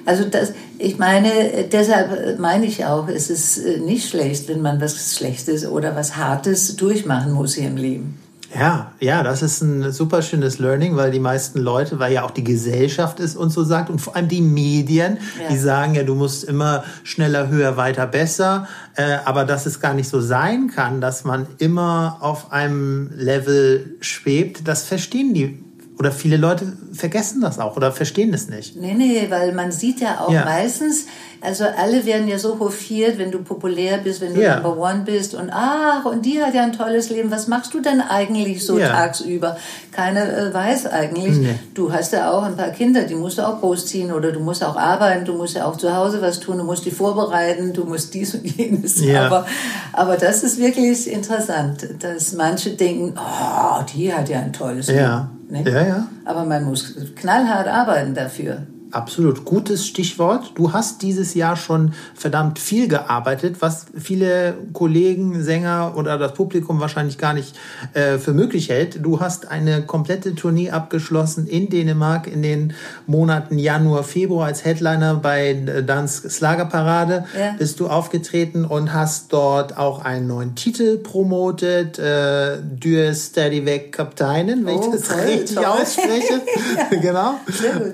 Also 0.06 0.26
das, 0.26 0.52
ich 0.78 0.98
meine, 0.98 1.54
äh, 1.54 1.70
deshalb 1.70 2.12
äh, 2.12 2.36
meine 2.38 2.66
ich 2.66 2.84
auch, 2.84 3.08
es 3.08 3.30
ist 3.30 3.66
nicht 3.80 4.10
schlecht, 4.10 4.50
wenn 4.50 4.62
man 4.62 4.82
was 4.82 5.16
Schlechtes 5.16 5.66
oder 5.66 5.96
was 5.96 6.18
Hartes 6.18 6.76
durchmachen 6.76 7.32
muss 7.32 7.56
hier 7.56 7.68
im 7.68 7.78
Leben. 7.78 8.27
Ja, 8.58 8.92
ja, 9.00 9.22
das 9.24 9.44
ist 9.44 9.62
ein 9.62 9.92
super 9.92 10.22
schönes 10.22 10.58
Learning, 10.58 10.96
weil 10.96 11.12
die 11.12 11.20
meisten 11.20 11.60
Leute, 11.60 12.00
weil 12.00 12.14
ja 12.14 12.24
auch 12.24 12.32
die 12.32 12.44
Gesellschaft 12.44 13.20
es 13.20 13.36
uns 13.36 13.54
so 13.54 13.64
sagt 13.64 13.90
und 13.90 14.00
vor 14.00 14.16
allem 14.16 14.28
die 14.28 14.42
Medien, 14.42 15.18
Ja. 15.40 15.50
die 15.50 15.58
sagen 15.58 15.94
ja, 15.94 16.04
du 16.04 16.16
musst 16.16 16.44
immer 16.44 16.84
schneller, 17.04 17.50
höher, 17.50 17.78
weiter, 17.78 18.08
besser, 18.08 18.68
äh, 18.96 19.18
aber 19.26 19.46
dass 19.46 19.66
es 19.66 19.80
gar 19.80 19.94
nicht 19.94 20.10
so 20.10 20.22
sein 20.22 20.72
kann, 20.74 21.02
dass 21.02 21.24
man 21.24 21.46
immer 21.60 22.18
auf 22.22 22.52
einem 22.52 23.12
Level 23.16 23.98
schwebt, 24.02 24.68
das 24.68 24.84
verstehen 24.84 25.34
die 25.34 25.64
oder 26.00 26.12
viele 26.12 26.38
Leute 26.38 26.74
vergessen 26.94 27.42
das 27.42 27.58
auch 27.60 27.76
oder 27.76 27.92
verstehen 27.92 28.34
es 28.34 28.50
nicht. 28.50 28.76
Nee, 28.76 28.94
nee, 28.94 29.26
weil 29.30 29.52
man 29.54 29.72
sieht 29.72 30.00
ja 30.00 30.20
auch 30.22 30.32
Ja. 30.32 30.46
meistens, 30.46 31.06
also 31.42 31.64
alle 31.76 32.06
werden 32.06 32.28
ja 32.28 32.38
so 32.38 32.60
hofiert, 32.60 33.18
wenn 33.18 33.32
du 33.32 33.40
populär 33.40 33.98
bist, 33.98 34.22
wenn 34.22 34.36
du 34.36 34.42
Ja. 34.44 34.60
Number 34.60 34.78
One 34.78 35.04
bist 35.06 35.34
und 35.34 35.50
ach, 35.52 36.06
und 36.06 36.24
die 36.26 36.42
hat 36.42 36.54
ja 36.54 36.64
ein 36.64 36.74
tolles 36.74 37.10
Leben. 37.10 37.32
Was 37.32 37.48
machst 37.48 37.74
du 37.74 37.80
denn 37.80 38.00
eigentlich 38.02 38.64
so 38.64 38.78
Ja. 38.78 38.90
tagsüber? 38.90 39.58
Keiner 39.92 40.22
äh, 40.38 40.54
weiß 40.54 40.86
eigentlich. 40.88 41.36
Nee. 41.38 41.56
Du 41.74 41.92
hast 41.92 42.14
ja 42.14 42.32
auch 42.32 42.44
ein 42.44 42.56
paar 42.56 42.70
Kinder, 42.70 43.04
die 43.04 43.16
musst 43.16 43.40
du 43.40 43.48
auch 43.48 43.60
großziehen 43.60 44.12
oder 44.12 44.32
du 44.32 44.40
musst 44.40 44.64
auch 44.64 44.76
arbeiten, 44.78 45.26
du 45.26 45.34
musst 45.34 45.56
ja 45.56 45.66
auch 45.66 45.78
zu 45.78 45.96
Hause 45.96 46.22
was 46.22 46.40
tun, 46.40 46.60
du 46.60 46.64
musst 46.64 46.86
die 46.86 46.92
vorbereiten, 46.92 47.74
du 47.74 47.86
musst 47.86 48.14
dies 48.14 48.36
und 48.36 48.46
jenes. 48.46 49.02
Aber, 49.16 49.46
aber 49.94 50.18
das 50.18 50.44
ist 50.44 50.60
wirklich 50.60 51.12
interessant, 51.12 51.88
dass 52.00 52.34
manche 52.34 52.72
denken, 52.72 53.16
oh, 53.18 53.82
die 53.96 54.14
hat 54.14 54.30
ja 54.30 54.40
ein 54.40 54.54
tolles. 54.54 54.88
Leben. 54.88 55.37
Ne? 55.50 55.64
Ja, 55.64 55.82
ja. 55.86 56.08
Aber 56.26 56.44
man 56.44 56.66
muss 56.66 56.96
knallhart 57.16 57.68
arbeiten 57.68 58.14
dafür. 58.14 58.68
Absolut 58.98 59.46
gutes 59.46 59.86
Stichwort. 59.86 60.54
Du 60.56 60.74
hast 60.74 61.04
dieses 61.04 61.36
Jahr 61.36 61.56
schon 61.56 61.94
verdammt 62.16 62.58
viel 62.58 62.88
gearbeitet, 62.88 63.58
was 63.60 63.86
viele 63.96 64.56
Kollegen, 64.74 65.44
Sänger 65.44 65.94
oder 65.96 66.18
das 66.18 66.34
Publikum 66.34 66.80
wahrscheinlich 66.80 67.20
gar 67.20 67.34
nicht 67.36 67.56
äh, 67.94 68.18
für 68.18 68.34
möglich 68.34 68.70
hält. 68.70 69.06
Du 69.06 69.20
hast 69.20 69.50
eine 69.52 69.84
komplette 69.84 70.34
Tournee 70.34 70.72
abgeschlossen 70.72 71.46
in 71.46 71.70
Dänemark 71.70 72.26
in 72.26 72.42
den 72.42 72.74
Monaten 73.06 73.60
Januar, 73.60 74.04
Februar 74.04 74.48
als 74.48 74.66
Headliner 74.66 75.14
bei 75.14 75.50
äh, 75.52 75.84
Dansk 75.84 76.32
Slagerparade. 76.32 77.26
Ja. 77.40 77.54
Bist 77.60 77.80
du 77.80 77.88
aufgetreten 77.90 78.66
und 78.66 78.94
hast 78.94 79.32
dort 79.32 79.78
auch 79.78 80.04
einen 80.04 80.26
neuen 80.26 80.56
Titel 80.56 80.98
promotet, 80.98 82.00
äh, 82.00 82.58
Dür 82.64 83.14
Steady 83.14 83.64
Weg 83.64 83.92
Kapteinen, 83.92 84.66
wenn 84.66 84.78
Oh, 84.78 84.82
ich 84.92 85.00
das 85.02 85.10
toll, 85.10 85.20
richtig 85.22 85.56
toll. 85.56 85.66
ausspreche. 85.66 86.42
genau. 87.02 87.36
Sehr 87.48 87.74
gut. 87.74 87.94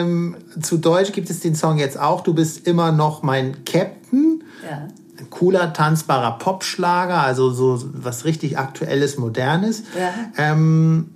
Ähm, 0.00 0.36
zu 0.60 0.78
Deutsch 0.78 1.12
gibt 1.12 1.30
es 1.30 1.40
den 1.40 1.54
Song 1.54 1.78
jetzt 1.78 1.98
auch. 1.98 2.22
Du 2.22 2.34
bist 2.34 2.66
immer 2.66 2.92
noch 2.92 3.22
mein 3.22 3.64
Captain. 3.64 4.42
Ja. 4.68 4.88
Ein 5.18 5.30
cooler, 5.30 5.72
tanzbarer 5.72 6.38
Popschlager, 6.38 7.20
also 7.22 7.50
so 7.50 7.82
was 7.92 8.24
richtig 8.24 8.58
Aktuelles, 8.58 9.16
Modernes. 9.16 9.84
Ja. 9.98 10.12
Ähm, 10.36 11.10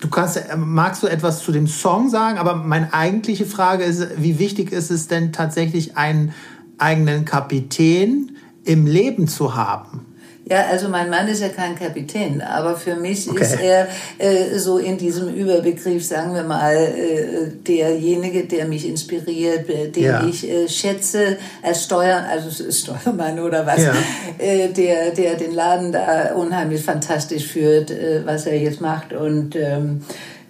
du 0.00 0.08
kannst, 0.08 0.36
äh, 0.36 0.56
magst 0.56 1.02
du 1.02 1.06
etwas 1.06 1.42
zu 1.42 1.52
dem 1.52 1.66
Song 1.66 2.08
sagen? 2.08 2.38
Aber 2.38 2.56
meine 2.56 2.92
eigentliche 2.92 3.46
Frage 3.46 3.84
ist, 3.84 4.06
wie 4.18 4.38
wichtig 4.38 4.72
ist 4.72 4.90
es 4.90 5.08
denn 5.08 5.32
tatsächlich, 5.32 5.96
einen 5.96 6.32
eigenen 6.78 7.24
Kapitän 7.24 8.36
im 8.64 8.86
Leben 8.86 9.28
zu 9.28 9.54
haben? 9.54 10.05
Ja, 10.48 10.66
also 10.70 10.88
mein 10.88 11.10
Mann 11.10 11.26
ist 11.26 11.42
ja 11.42 11.48
kein 11.48 11.74
Kapitän, 11.74 12.40
aber 12.40 12.76
für 12.76 12.94
mich 12.94 13.28
Okay. 13.28 13.42
ist 13.42 13.60
er 13.60 13.88
äh, 14.18 14.56
so 14.56 14.78
in 14.78 14.96
diesem 14.96 15.28
Überbegriff, 15.34 16.04
sagen 16.04 16.34
wir 16.36 16.44
mal, 16.44 16.76
äh, 16.76 17.48
derjenige, 17.66 18.44
der 18.44 18.66
mich 18.66 18.88
inspiriert, 18.88 19.68
äh, 19.68 19.88
den 19.88 20.04
Ja. 20.04 20.24
ich 20.24 20.48
äh, 20.48 20.68
schätze 20.68 21.36
als 21.64 21.82
Steuer, 21.82 22.24
also 22.30 22.48
Steuermann 22.70 23.40
oder 23.40 23.66
was, 23.66 23.82
Ja. 23.82 23.94
äh, 24.38 24.68
der, 24.68 25.10
der 25.10 25.34
den 25.34 25.52
Laden 25.52 25.90
da 25.90 26.34
unheimlich 26.36 26.80
fantastisch 26.84 27.46
führt, 27.48 27.90
äh, 27.90 28.22
was 28.24 28.46
er 28.46 28.56
jetzt 28.56 28.80
macht. 28.80 29.12
Und 29.12 29.56
ähm, 29.56 30.02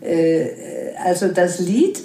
äh, 0.03 0.49
also 1.03 1.29
das 1.29 1.59
Lied 1.59 2.01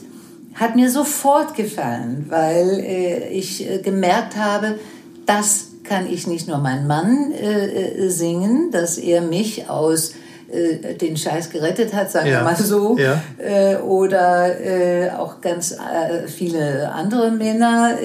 hat 0.53 0.77
mir 0.77 0.89
sofort 0.89 1.55
gefallen, 1.55 2.25
weil 2.29 2.79
äh, 2.79 3.27
ich 3.29 3.69
äh, 3.69 3.79
gemerkt 3.79 4.37
habe, 4.37 4.79
das 5.25 5.70
kann 5.91 6.07
ich 6.09 6.25
nicht 6.25 6.47
nur 6.47 6.59
mein 6.59 6.87
Mann 6.87 7.33
äh, 7.33 7.65
äh, 8.05 8.09
singen, 8.09 8.71
dass 8.71 8.97
er 8.97 9.19
mich 9.19 9.69
aus 9.69 10.13
äh, 10.49 10.95
den 10.95 11.17
Scheiß 11.17 11.49
gerettet 11.49 11.93
hat, 11.93 12.09
sagen 12.09 12.29
Ja. 12.29 12.39
wir 12.39 12.43
mal 12.45 12.55
so, 12.55 12.97
Ja. 12.97 13.21
äh, 13.37 13.75
oder 13.75 14.57
äh, 14.61 15.09
auch 15.11 15.41
ganz 15.41 15.71
äh, 15.73 16.29
viele 16.29 16.93
andere 16.93 17.31
Männer, 17.31 17.97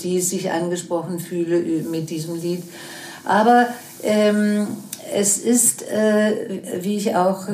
die 0.00 0.20
sich 0.20 0.52
angesprochen 0.52 1.18
fühlen 1.18 1.90
mit 1.90 2.10
diesem 2.10 2.40
Lied. 2.40 2.62
Aber 3.24 3.66
ähm, 4.04 4.68
es 5.12 5.38
ist, 5.38 5.84
wie 6.80 6.96
ich 6.96 7.16
auch 7.16 7.46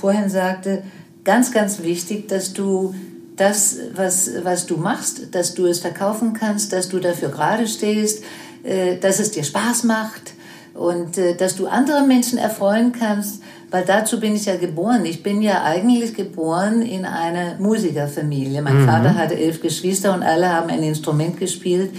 vorhin 0.00 0.28
sagte, 0.28 0.82
ganz, 1.24 1.50
ganz 1.50 1.82
wichtig, 1.82 2.28
dass 2.28 2.52
du 2.52 2.94
das, 3.36 3.76
was, 3.94 4.30
was 4.42 4.66
du 4.66 4.76
machst, 4.76 5.34
dass 5.34 5.54
du 5.54 5.66
es 5.66 5.78
verkaufen 5.78 6.34
kannst, 6.34 6.72
dass 6.72 6.88
du 6.88 6.98
dafür 6.98 7.30
gerade 7.30 7.66
stehst, 7.66 8.22
äh, 8.62 8.96
dass 8.98 9.18
es 9.18 9.30
dir 9.30 9.44
Spaß 9.44 9.84
macht 9.84 10.34
und 10.74 11.18
äh, 11.18 11.34
dass 11.34 11.56
du 11.56 11.66
andere 11.66 12.06
Menschen 12.06 12.38
erfreuen 12.38 12.92
kannst, 12.92 13.42
weil 13.70 13.84
dazu 13.84 14.20
bin 14.20 14.34
ich 14.34 14.44
ja 14.44 14.56
geboren. 14.56 15.06
Ich 15.06 15.22
bin 15.22 15.40
ja 15.40 15.64
eigentlich 15.64 16.14
geboren 16.14 16.82
in 16.82 17.06
einer 17.06 17.56
Musikerfamilie. 17.58 18.60
Mein 18.60 18.86
Vater 18.86 19.14
hatte 19.14 19.34
elf 19.34 19.62
Geschwister 19.62 20.12
und 20.12 20.22
alle 20.22 20.50
haben 20.50 20.68
ein 20.68 20.82
Instrument 20.82 21.38
gespielt 21.38 21.90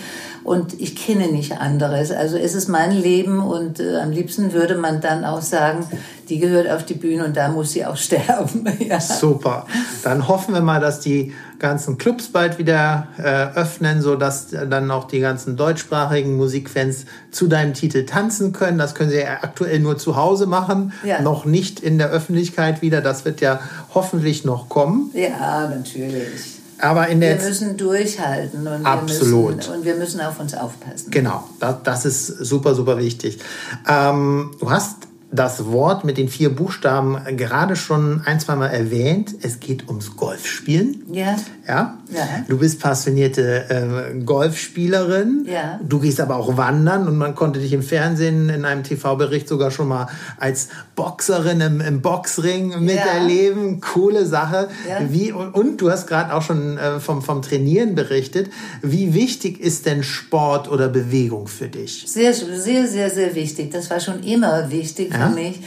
und 0.43 0.79
ich 0.79 0.95
kenne 0.95 1.27
nicht 1.31 1.53
anderes. 1.59 2.11
Also 2.11 2.37
es 2.37 2.53
ist 2.53 2.67
mein 2.67 2.91
Leben 2.91 3.39
und 3.39 3.79
äh, 3.79 3.97
am 3.99 4.11
liebsten 4.11 4.51
würde 4.53 4.75
man 4.75 4.99
dann 5.01 5.23
auch 5.23 5.41
sagen, 5.41 5.85
die 6.29 6.39
gehört 6.39 6.69
auf 6.69 6.85
die 6.85 6.93
Bühne 6.95 7.25
und 7.25 7.35
da 7.37 7.49
muss 7.49 7.71
sie 7.73 7.85
auch 7.85 7.95
sterben. 7.97 8.65
ja. 8.79 8.99
Super. 8.99 9.65
Dann 10.03 10.27
hoffen 10.27 10.53
wir 10.53 10.61
mal, 10.61 10.79
dass 10.81 10.99
die 10.99 11.33
ganzen 11.59 11.97
Clubs 11.97 12.27
bald 12.27 12.57
wieder 12.57 13.07
äh, 13.17 13.57
öffnen, 13.57 14.01
so 14.01 14.15
dass 14.17 14.47
dann 14.49 14.91
auch 14.91 15.05
die 15.05 15.19
ganzen 15.21 15.55
deutschsprachigen 15.55 16.35
Musikfans 16.35 17.05
zu 17.31 17.47
deinem 17.47 17.73
Titel 17.73 18.05
tanzen 18.05 18.51
können. 18.51 18.77
Das 18.77 18.95
können 18.95 19.11
sie 19.11 19.19
ja 19.19 19.37
aktuell 19.43 19.79
nur 19.79 19.97
zu 19.97 20.17
Hause 20.17 20.45
machen, 20.45 20.91
Ja. 21.05 21.21
noch 21.21 21.45
nicht 21.45 21.79
in 21.79 21.97
der 21.97 22.09
Öffentlichkeit 22.09 22.81
wieder. 22.81 22.99
Das 22.99 23.23
wird 23.23 23.39
ja 23.39 23.59
hoffentlich 23.93 24.43
noch 24.43 24.67
kommen. 24.67 25.09
Ja, 25.13 25.69
natürlich. 25.69 26.59
Aber 26.79 27.07
in 27.07 27.21
der 27.21 27.39
Wir 27.39 27.47
müssen 27.47 27.77
durchhalten 27.77 28.67
und 28.67 28.85
Absolut. 28.85 29.49
wir 29.49 29.55
müssen, 29.55 29.73
und 29.73 29.85
wir 29.85 29.95
müssen 29.95 30.21
auf 30.21 30.39
uns 30.39 30.53
aufpassen. 30.53 31.11
Genau, 31.11 31.47
das, 31.59 31.83
das 31.83 32.05
ist 32.05 32.27
super, 32.27 32.75
super 32.75 32.97
wichtig. 32.97 33.39
Ähm, 33.87 34.51
du 34.59 34.69
hast 34.69 35.07
das 35.33 35.65
Wort 35.65 36.05
mit 36.05 36.17
den 36.17 36.29
vier 36.29 36.55
Buchstaben 36.55 37.17
gerade 37.35 37.75
schon 37.75 38.21
ein, 38.25 38.39
zwei 38.39 38.55
Mal 38.55 38.67
erwähnt. 38.67 39.33
Es 39.41 39.59
geht 39.59 39.87
ums 39.87 40.15
Golfspielen. 40.15 41.03
Ja, 41.11 41.35
Ja? 41.67 41.97
Ja. 42.13 42.27
Du 42.47 42.59
bist 42.59 42.79
passionierte 42.79 43.69
äh, 43.69 44.19
Golfspielerin. 44.23 45.47
Ja. 45.51 45.79
Du 45.83 45.99
gehst 45.99 46.21
aber 46.21 46.35
auch 46.35 46.57
wandern 46.57 47.07
und 47.07 47.17
man 47.17 47.33
konnte 47.33 47.59
dich 47.59 47.73
im 47.73 47.81
Fernsehen 47.81 48.49
in 48.49 48.65
einem 48.65 48.83
TV-Bericht 48.83 49.47
sogar 49.47 49.71
schon 49.71 49.87
mal 49.87 50.07
als 50.37 50.69
Boxerin 50.95 51.61
im, 51.61 51.81
im 51.81 52.01
Boxring 52.01 52.79
miterleben. 52.83 53.81
Coole 53.81 54.27
Sache. 54.27 54.67
Ja. 54.87 54.99
Wie, 55.09 55.31
und, 55.31 55.55
und 55.55 55.77
du 55.81 55.89
hast 55.89 56.05
gerade 56.05 56.33
auch 56.33 56.43
schon 56.43 56.77
äh, 56.77 56.99
vom, 56.99 57.23
vom 57.23 57.41
Trainieren 57.41 57.95
berichtet. 57.95 58.51
Wie 58.83 59.15
wichtig 59.15 59.59
ist 59.59 59.87
denn 59.87 60.03
Sport 60.03 60.69
oder 60.69 60.89
Bewegung 60.89 61.47
für 61.47 61.67
dich? 61.67 62.05
sehr, 62.05 62.33
sehr, 62.33 62.87
sehr, 62.87 63.09
sehr 63.09 63.33
wichtig. 63.33 63.71
Das 63.71 63.89
war 63.89 63.99
schon 63.99 64.21
immer 64.21 64.69
wichtig 64.69 65.11
Für 65.29 65.35
mich. 65.35 65.59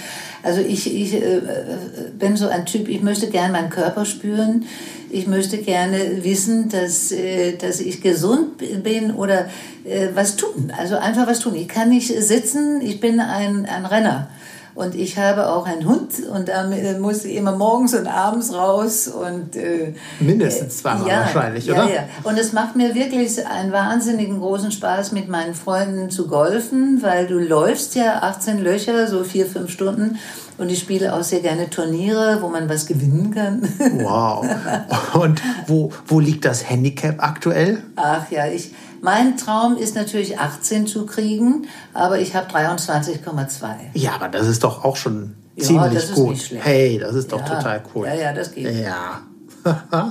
Also 0.42 0.60
ich, 0.60 0.94
ich 0.94 1.14
äh, 1.14 1.40
bin 2.18 2.36
so 2.36 2.48
ein 2.48 2.66
Typ, 2.66 2.88
ich 2.88 3.02
möchte 3.02 3.28
gerne 3.28 3.52
meinen 3.52 3.70
Körper 3.70 4.04
spüren. 4.04 4.64
Ich 5.10 5.26
möchte 5.26 5.58
gerne 5.58 6.24
wissen, 6.24 6.68
dass, 6.68 7.10
äh, 7.10 7.56
dass 7.56 7.80
ich 7.80 8.00
gesund 8.00 8.58
bin 8.82 9.12
oder 9.12 9.46
äh, 9.84 10.08
was 10.14 10.36
tun. 10.36 10.72
Also 10.76 10.96
einfach 10.96 11.26
was 11.26 11.40
tun. 11.40 11.54
Ich 11.54 11.68
kann 11.68 11.88
nicht 11.88 12.08
sitzen, 12.08 12.80
ich 12.80 13.00
bin 13.00 13.20
ein, 13.20 13.66
ein 13.66 13.86
Renner. 13.86 14.28
Und 14.76 14.94
ich 14.94 15.16
habe 15.16 15.48
auch 15.48 15.64
einen 15.64 15.88
Hund 15.88 16.12
und 16.30 16.48
da 16.48 16.70
muss 17.00 17.24
ich 17.24 17.34
immer 17.34 17.56
morgens 17.56 17.94
und 17.94 18.06
abends 18.06 18.52
raus 18.52 19.08
und 19.08 19.56
äh, 19.56 19.94
mindestens 20.20 20.78
zweimal 20.78 21.08
ja, 21.08 21.20
wahrscheinlich, 21.20 21.64
ja, 21.64 21.74
oder? 21.74 21.94
Ja. 21.94 22.00
Und 22.24 22.38
es 22.38 22.52
macht 22.52 22.76
mir 22.76 22.94
wirklich 22.94 23.46
einen 23.46 23.72
wahnsinnigen 23.72 24.38
großen 24.38 24.70
Spaß, 24.70 25.12
mit 25.12 25.30
meinen 25.30 25.54
Freunden 25.54 26.10
zu 26.10 26.28
golfen, 26.28 27.02
weil 27.02 27.26
du 27.26 27.38
läufst 27.38 27.94
ja 27.94 28.20
18 28.20 28.62
Löcher, 28.62 29.08
so 29.08 29.24
vier, 29.24 29.46
fünf 29.46 29.70
Stunden. 29.70 30.18
Und 30.58 30.70
ich 30.70 30.78
spiele 30.78 31.14
auch 31.14 31.22
sehr 31.22 31.40
gerne 31.40 31.70
Turniere, 31.70 32.38
wo 32.42 32.48
man 32.48 32.68
was 32.68 32.84
gewinnen 32.86 33.30
kann. 33.30 33.62
Wow. 34.02 34.46
Und 35.14 35.40
wo, 35.66 35.90
wo 36.06 36.20
liegt 36.20 36.44
das 36.44 36.68
Handicap 36.68 37.16
aktuell? 37.22 37.82
Ach 37.96 38.30
ja, 38.30 38.46
ich, 38.46 38.72
mein 39.06 39.36
Traum 39.36 39.76
ist 39.76 39.94
natürlich 39.94 40.40
18 40.40 40.88
zu 40.88 41.06
kriegen, 41.06 41.68
aber 41.94 42.18
ich 42.18 42.34
habe 42.34 42.50
23,2. 42.52 43.66
Ja, 43.94 44.16
aber 44.16 44.28
das 44.28 44.48
ist 44.48 44.64
doch 44.64 44.84
auch 44.84 44.96
schon 44.96 45.34
Ja, 45.54 45.64
ziemlich 45.64 46.12
gut. 46.12 46.50
hey, 46.58 46.98
das 46.98 47.14
ist 47.14 47.30
doch 47.30 47.38
Ja. 47.38 47.54
total 47.56 47.82
cool. 47.94 48.08
Ja, 48.08 48.14
ja, 48.14 48.32
das 48.32 48.52
geht. 48.52 48.68
Ja. 48.84 49.22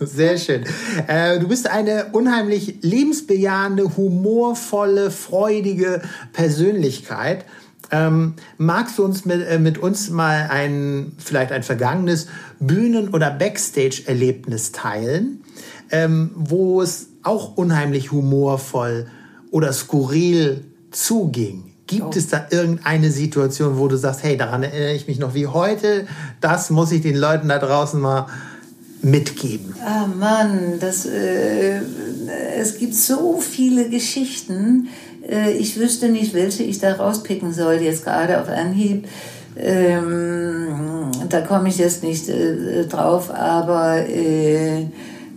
Sehr 0.00 0.36
schön. 0.36 0.64
Äh, 1.06 1.38
du 1.38 1.46
bist 1.46 1.70
eine 1.70 2.06
unheimlich 2.10 2.78
lebensbejahende, 2.82 3.96
humorvolle, 3.96 5.12
freudige 5.12 6.02
Persönlichkeit. 6.32 7.44
Ähm, 7.92 8.34
magst 8.58 8.98
du 8.98 9.04
uns 9.04 9.24
mit, 9.24 9.46
äh, 9.46 9.60
mit 9.60 9.78
uns 9.78 10.10
mal 10.10 10.48
ein, 10.50 11.12
vielleicht 11.18 11.52
ein 11.52 11.62
vergangenes 11.62 12.26
Bühnen- 12.58 13.10
oder 13.10 13.30
Backstage-Erlebnis 13.30 14.72
teilen, 14.72 15.44
ähm, 15.92 16.32
wo 16.34 16.82
es 16.82 17.10
auch 17.24 17.56
unheimlich 17.56 18.12
humorvoll 18.12 19.06
oder 19.50 19.72
skurril 19.72 20.64
zuging? 20.90 21.72
Gibt 21.86 22.16
es 22.16 22.28
da 22.28 22.46
irgendeine 22.50 23.10
Situation, 23.10 23.78
wo 23.78 23.88
du 23.88 23.98
sagst, 23.98 24.22
hey, 24.22 24.38
daran 24.38 24.62
erinnere 24.62 24.94
ich 24.94 25.06
mich 25.06 25.18
noch 25.18 25.34
wie 25.34 25.46
heute, 25.46 26.06
das 26.40 26.70
muss 26.70 26.92
ich 26.92 27.02
den 27.02 27.16
Leuten 27.16 27.48
da 27.48 27.58
draußen 27.58 28.00
mal 28.00 28.26
mitgeben? 29.02 29.74
Ah 29.84 30.06
Mann, 30.06 30.78
das, 30.80 31.04
äh, 31.04 31.80
es 32.58 32.78
gibt 32.78 32.94
so 32.94 33.38
viele 33.40 33.90
Geschichten. 33.90 34.88
Äh, 35.28 35.52
ich 35.52 35.78
wüsste 35.78 36.08
nicht, 36.08 36.32
welche 36.32 36.62
ich 36.62 36.78
da 36.78 36.94
rauspicken 36.94 37.52
soll, 37.52 37.74
jetzt 37.74 38.04
gerade 38.04 38.40
auf 38.40 38.48
Anhieb. 38.48 39.06
Ähm, 39.56 41.10
da 41.28 41.42
komme 41.42 41.68
ich 41.68 41.78
jetzt 41.78 42.02
nicht 42.02 42.28
äh, 42.28 42.86
drauf, 42.86 43.30
aber 43.30 44.08
äh, 44.08 44.86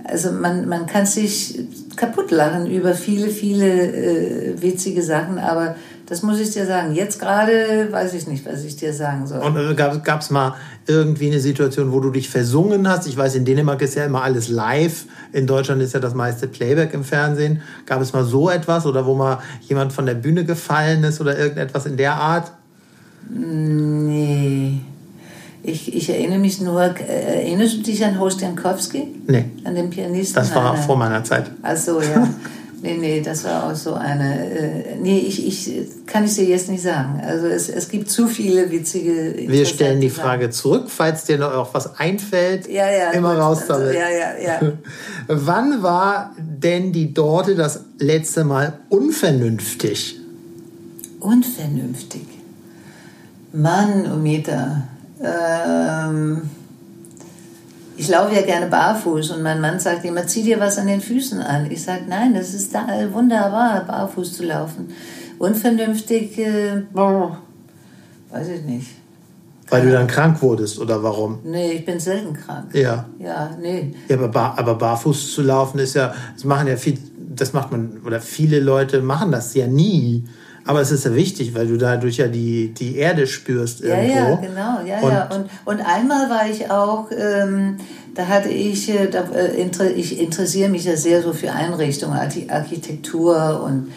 also 0.07 0.31
man, 0.31 0.67
man 0.67 0.85
kann 0.85 1.05
sich 1.05 1.59
kaputt 1.95 2.31
lachen 2.31 2.69
über 2.69 2.93
viele, 2.93 3.29
viele 3.29 3.67
äh, 3.67 4.61
witzige 4.61 5.03
Sachen, 5.03 5.37
aber 5.37 5.75
das 6.05 6.23
muss 6.23 6.39
ich 6.39 6.51
dir 6.51 6.65
sagen. 6.65 6.95
Jetzt 6.95 7.19
gerade 7.19 7.89
weiß 7.91 8.13
ich 8.13 8.27
nicht, 8.27 8.45
was 8.45 8.63
ich 8.63 8.77
dir 8.77 8.93
sagen 8.93 9.27
soll. 9.27 9.39
Und 9.39 9.57
äh, 9.57 9.75
gab 9.75 10.21
es 10.21 10.29
mal 10.29 10.55
irgendwie 10.85 11.27
eine 11.27 11.41
Situation, 11.41 11.91
wo 11.91 11.99
du 11.99 12.11
dich 12.11 12.29
versungen 12.29 12.87
hast? 12.87 13.07
Ich 13.07 13.17
weiß, 13.17 13.35
in 13.35 13.43
Dänemark 13.43 13.81
ist 13.81 13.95
ja 13.95 14.05
immer 14.05 14.23
alles 14.23 14.47
live. 14.47 15.05
In 15.33 15.45
Deutschland 15.45 15.81
ist 15.81 15.93
ja 15.93 15.99
das 15.99 16.13
meiste 16.13 16.47
Playback 16.47 16.93
im 16.93 17.03
Fernsehen. 17.03 17.61
Gab 17.85 18.01
es 18.01 18.13
mal 18.13 18.23
so 18.23 18.49
etwas 18.49 18.85
oder 18.85 19.05
wo 19.05 19.15
mal 19.15 19.39
jemand 19.61 19.91
von 19.91 20.05
der 20.05 20.15
Bühne 20.15 20.45
gefallen 20.45 21.03
ist 21.03 21.19
oder 21.19 21.37
irgendetwas 21.37 21.85
in 21.85 21.97
der 21.97 22.15
Art? 22.15 22.53
Nee. 23.29 24.79
Ich, 25.67 25.93
ich 25.93 26.09
erinnere 26.09 26.39
mich 26.39 26.61
nur, 26.61 26.81
äh, 26.81 27.43
erinnerst 27.43 27.75
du 27.75 27.81
dich 27.81 28.03
an 28.05 28.17
Horst 28.17 28.39
Jankowski? 28.39 29.15
Nee. 29.27 29.45
An 29.65 29.75
den 29.75 29.89
Pianisten? 29.89 30.35
Das 30.35 30.55
war 30.55 30.73
Nein, 30.73 30.81
vor 30.81 30.95
meiner 30.95 31.21
Zeit. 31.25 31.51
Ach 31.61 31.75
so, 31.75 32.01
ja. 32.01 32.27
Nee, 32.79 32.95
nee, 32.95 33.21
das 33.21 33.43
war 33.43 33.63
auch 33.65 33.75
so 33.75 33.95
eine. 33.95 34.51
Äh, 34.51 34.95
nee, 35.01 35.17
ich, 35.17 35.47
ich 35.47 36.05
kann 36.05 36.25
ich 36.25 36.35
dir 36.35 36.45
jetzt 36.45 36.69
nicht 36.69 36.83
sagen. 36.83 37.19
Also 37.25 37.47
es, 37.47 37.69
es 37.69 37.89
gibt 37.89 38.07
zu 38.07 38.27
viele 38.27 38.69
witzige. 38.69 39.33
Wir 39.35 39.65
stellen 39.65 39.99
die 39.99 40.11
Frage 40.11 40.51
zurück, 40.51 40.85
falls 40.87 41.23
dir 41.23 41.39
noch 41.39 41.53
auch 41.53 41.73
was 41.73 41.99
einfällt. 41.99 42.69
Ja, 42.69 42.87
ja. 42.87 43.09
immer 43.13 43.33
gut. 43.33 43.41
raus 43.41 43.63
damit. 43.67 43.95
Ja, 43.95 44.09
ja, 44.09 44.61
ja. 44.61 44.73
Wann 45.27 45.81
war 45.81 46.35
denn 46.37 46.93
die 46.93 47.15
Dorte 47.15 47.55
das 47.55 47.83
letzte 47.97 48.43
Mal 48.43 48.73
unvernünftig? 48.89 50.19
Unvernünftig. 51.19 52.27
Mann, 53.53 54.05
Umita. 54.11 54.83
Ähm, 55.23 56.49
ich 57.97 58.07
laufe 58.09 58.35
ja 58.35 58.41
gerne 58.41 58.67
barfuß 58.67 59.31
und 59.31 59.41
mein 59.41 59.59
Mann 59.59 59.79
sagt 59.79 60.05
immer, 60.05 60.27
zieh 60.27 60.43
dir 60.43 60.59
was 60.59 60.77
an 60.77 60.87
den 60.87 61.01
Füßen 61.01 61.41
an. 61.41 61.69
Ich 61.71 61.83
sage, 61.83 62.03
nein, 62.07 62.33
das 62.33 62.53
ist 62.53 62.73
da 62.73 62.87
wunderbar, 63.11 63.85
barfuß 63.85 64.33
zu 64.33 64.45
laufen. 64.45 64.89
Unvernünftig, 65.39 66.37
äh, 66.37 66.83
boah, 66.93 67.37
weiß 68.31 68.49
ich 68.49 68.63
nicht. 68.63 68.87
Weil 69.69 69.83
du 69.83 69.91
dann 69.91 70.07
krank 70.07 70.41
wurdest 70.41 70.79
oder 70.79 71.01
warum? 71.03 71.39
Nee, 71.43 71.73
ich 71.73 71.85
bin 71.85 71.99
selten 71.99 72.33
krank. 72.33 72.73
Ja. 72.73 73.05
Ja, 73.19 73.49
nee. 73.59 73.93
Ja, 74.07 74.15
aber, 74.15 74.29
bar, 74.29 74.57
aber 74.57 74.75
barfuß 74.75 75.33
zu 75.33 75.41
laufen 75.41 75.79
ist 75.79 75.95
ja, 75.95 76.13
das 76.33 76.45
machen 76.45 76.67
ja 76.67 76.77
viel, 76.77 76.97
das 77.35 77.51
macht 77.51 77.71
man, 77.71 78.01
oder 78.05 78.21
viele 78.21 78.59
Leute 78.59 79.01
machen 79.01 79.31
das 79.31 79.53
ja 79.55 79.67
nie. 79.67 80.23
Aber 80.67 80.81
es 80.81 80.91
ist 80.91 81.05
ja 81.05 81.15
wichtig, 81.15 81.55
weil 81.55 81.67
du 81.67 81.77
dadurch 81.77 82.17
ja 82.17 82.27
die, 82.27 82.73
die 82.73 82.97
Erde 82.97 83.25
spürst 83.25 83.79
Ja, 83.79 83.95
irgendwo. 83.95 84.13
ja, 84.17 84.35
genau, 84.35 84.85
ja, 84.85 84.99
Und- 84.99 85.11
ja. 85.11 85.29
Und, 85.33 85.49
und 85.65 85.85
einmal 85.85 86.29
war 86.29 86.49
ich 86.49 86.69
auch, 86.69 87.07
ähm, 87.17 87.77
da 88.15 88.27
hatte 88.27 88.49
ich, 88.49 88.89
äh, 88.89 89.07
da, 89.07 89.23
äh, 89.33 89.91
ich 89.93 90.19
interessiere 90.19 90.69
mich 90.69 90.83
ja 90.85 90.95
sehr 90.97 91.21
so 91.21 91.33
für 91.33 91.51
Einrichtungen, 91.51 92.17
Archi- 92.17 92.49
Architektur 92.49 93.63
und, 93.63 93.91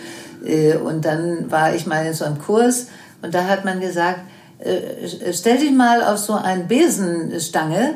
äh, 0.46 0.76
und 0.76 1.04
dann 1.04 1.50
war 1.50 1.74
ich 1.74 1.86
mal 1.86 2.06
in 2.06 2.12
so 2.14 2.24
einem 2.24 2.38
Kurs 2.38 2.86
und 3.22 3.34
da 3.34 3.44
hat 3.44 3.64
man 3.64 3.80
gesagt, 3.80 4.20
äh, 4.58 5.32
stell 5.32 5.58
dich 5.58 5.72
mal 5.72 6.02
auf 6.04 6.18
so 6.18 6.34
eine 6.34 6.64
Besenstange 6.64 7.94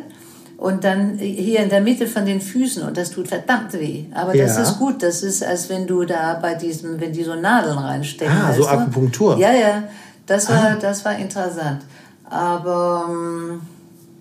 und 0.65 0.83
dann 0.83 1.19
hier 1.19 1.61
in 1.63 1.69
der 1.69 1.83
Mitte 1.83 2.07
von 2.07 2.25
den 2.25 2.41
Füßen 2.41 2.83
und 2.85 2.97
das 2.97 3.11
tut 3.11 3.29
verdammt 3.29 3.75
weh. 3.75 4.05
Aber 4.15 4.33
das 4.33 4.57
Ja. 4.57 4.63
ist 4.63 4.79
gut, 4.79 5.03
das 5.03 5.23
ist, 5.23 5.45
als 5.45 5.69
wenn 5.69 5.87
du 5.87 6.05
da 6.07 6.39
bei 6.41 6.55
diesem, 6.55 6.99
wenn 7.01 7.13
die 7.13 7.23
so 7.23 7.35
Nadeln 7.35 7.77
reinstecken. 7.77 8.35
Ah, 8.35 8.51
so 8.51 8.63
weißt 8.63 8.73
du? 8.73 8.77
Akupunktur. 8.79 9.37
Ja, 9.37 9.53
ja, 9.53 9.83
das 10.25 10.49
war, 10.49 10.77
das 10.81 11.05
war 11.05 11.17
interessant. 11.19 11.83
Aber 12.31 13.05
ähm, 13.11 13.61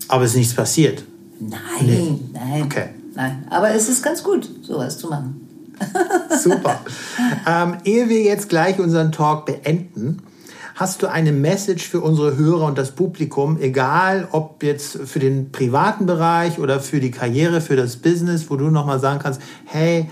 Aber 0.09 0.23
es 0.25 0.31
ist 0.31 0.37
nichts 0.37 0.53
passiert. 0.53 1.03
nein, 1.39 2.19
nein, 2.33 2.63
Okay. 2.63 2.89
nein. 3.15 3.47
Aber 3.49 3.69
es 3.73 3.87
ist 3.87 4.03
ganz 4.03 4.21
gut, 4.21 4.49
sowas 4.63 4.97
zu 4.97 5.07
machen. 5.07 5.39
Super. 6.41 6.79
ähm, 7.47 7.77
ehe 7.85 8.09
wir 8.09 8.21
jetzt 8.21 8.49
gleich 8.49 8.79
unseren 8.79 9.13
Talk 9.13 9.45
beenden, 9.45 10.21
hast 10.75 11.03
du 11.03 11.07
eine 11.07 11.31
Message 11.31 11.87
für 11.87 12.01
unsere 12.01 12.37
Hörer 12.37 12.65
und 12.65 12.77
das 12.77 12.91
Publikum, 12.91 13.57
egal 13.59 14.27
ob 14.31 14.63
jetzt 14.63 14.97
für 15.05 15.19
den 15.19 15.51
privaten 15.51 16.05
Bereich 16.05 16.59
oder 16.59 16.79
für 16.79 16.99
die 16.99 17.11
Karriere, 17.11 17.61
für 17.61 17.75
das 17.75 17.97
Business, 17.97 18.49
wo 18.49 18.55
du 18.55 18.69
nochmal 18.69 18.99
sagen 18.99 19.19
kannst, 19.19 19.41
hey, 19.65 20.09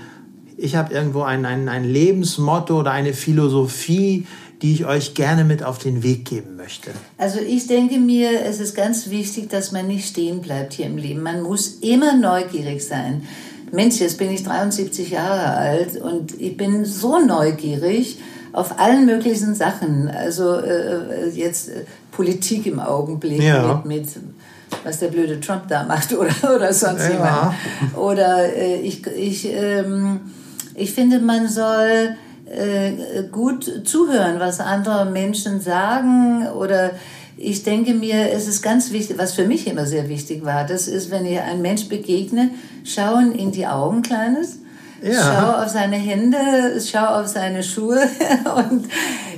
ich 0.58 0.76
habe 0.76 0.94
irgendwo 0.94 1.24
ein, 1.24 1.46
ein, 1.46 1.68
ein 1.70 1.84
Lebensmotto 1.84 2.80
oder 2.80 2.92
eine 2.92 3.14
Philosophie, 3.14 4.28
die 4.62 4.74
ich 4.74 4.86
euch 4.86 5.16
gerne 5.16 5.44
mit 5.44 5.64
auf 5.64 5.80
den 5.80 6.04
Weg 6.04 6.26
geben 6.26 6.56
möchte. 6.56 6.92
Also 7.18 7.40
ich 7.40 7.66
denke 7.66 7.98
mir, 7.98 8.46
es 8.46 8.60
ist 8.60 8.76
ganz 8.76 9.10
wichtig, 9.10 9.50
dass 9.50 9.72
man 9.72 9.88
nicht 9.88 10.08
stehen 10.08 10.42
bleibt 10.42 10.74
hier 10.74 10.86
im 10.86 10.98
Leben. 10.98 11.24
Man 11.24 11.42
muss 11.42 11.80
immer 11.82 12.16
neugierig 12.16 12.86
sein. 12.86 13.24
Mensch, 13.72 14.00
jetzt 14.00 14.20
bin 14.20 14.30
ich 14.30 14.44
73 14.44 15.10
Jahre 15.10 15.56
alt 15.56 16.00
und 16.00 16.40
ich 16.40 16.58
bin 16.58 16.86
so 16.86 17.20
neugierig 17.20 18.20
auf 18.54 18.80
allen 18.80 19.06
möglichen 19.06 19.56
Sachen. 19.56 20.10
Also 20.10 20.56
äh, 20.60 21.30
jetzt 21.34 21.70
äh, 21.70 21.84
Politik 22.12 22.66
im 22.66 22.80
Augenblick 22.80 23.42
Ja. 23.42 23.82
mit, 23.86 24.06
mit 24.16 24.24
was 24.84 25.00
der 25.00 25.08
blöde 25.08 25.40
Trump 25.40 25.68
da 25.68 25.84
macht 25.84 26.14
oder, 26.18 26.56
oder 26.56 26.74
sonst 26.74 27.04
Ja. 27.04 27.12
jemand. 27.12 27.98
Oder 27.98 28.54
äh, 28.56 28.82
ich, 28.82 29.06
ich, 29.08 29.48
ähm, 29.54 30.22
ich 30.76 30.94
finde, 30.94 31.20
man 31.20 31.48
soll 31.48 32.16
äh, 32.46 33.24
gut 33.32 33.82
zuhören, 33.86 34.40
was 34.40 34.60
andere 34.60 35.06
Menschen 35.06 35.62
sagen 35.62 36.48
oder 36.48 36.92
ich 37.44 37.64
denke 37.64 37.94
mir, 37.96 38.32
es 38.34 38.48
ist 38.48 38.62
ganz 38.62 38.92
wichtig, 38.92 39.18
was 39.18 39.34
für 39.34 39.46
mich 39.46 39.66
immer 39.68 39.86
sehr 39.88 40.08
wichtig 40.10 40.46
war, 40.46 40.64
das 40.66 40.88
ist, 40.88 41.10
wenn 41.10 41.26
ich 41.26 41.40
einem 41.40 41.62
Mensch 41.64 41.90
begegne, 41.90 42.52
schauen 42.84 43.32
in 43.34 43.52
die 43.52 43.66
Augen, 43.66 44.04
Kleines. 44.04 44.60
Ja. 45.02 45.14
Schau 45.14 45.64
auf 45.64 45.70
seine 45.70 45.96
Hände, 45.96 46.38
schau 46.80 47.22
auf 47.22 47.28
seine 47.28 47.64
Schuhe 47.64 48.00
und 48.70 48.86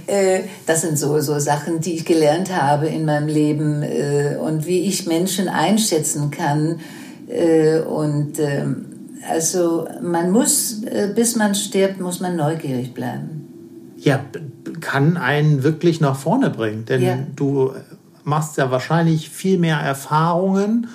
äh, 0.08 0.42
das 0.66 0.82
sind 0.82 0.98
so, 0.98 1.20
so 1.22 1.40
Sachen, 1.40 1.80
die 1.80 1.94
ich 1.94 2.06
gelernt 2.06 2.54
habe 2.56 2.88
in 2.88 3.06
meinem 3.06 3.28
Leben 3.28 3.82
äh, 3.82 4.36
und 4.40 4.66
wie 4.66 4.82
ich 4.82 5.08
Menschen 5.08 5.48
einschätzen 5.48 6.32
kann. 6.32 6.80
Äh, 7.28 7.80
und 7.80 8.40
ähm, 8.40 8.86
also 9.30 9.88
man 10.02 10.32
muss, 10.32 10.84
äh, 10.84 11.12
bis 11.16 11.36
man 11.38 11.56
stirbt, 11.56 12.02
muss 12.02 12.20
man 12.20 12.36
neugierig 12.36 12.94
bleiben. 12.94 13.48
Ja, 13.98 14.20
kann 14.82 15.16
einen 15.16 15.64
wirklich 15.64 16.02
nach 16.02 16.18
vorne 16.18 16.50
bringen, 16.50 16.84
denn 16.86 17.02
Ja. 17.02 17.18
du 17.36 17.74
machst 18.26 18.58
ja 18.58 18.70
wahrscheinlich 18.70 19.30
viel 19.30 19.58
mehr 19.58 19.78
Erfahrungen, 19.78 20.88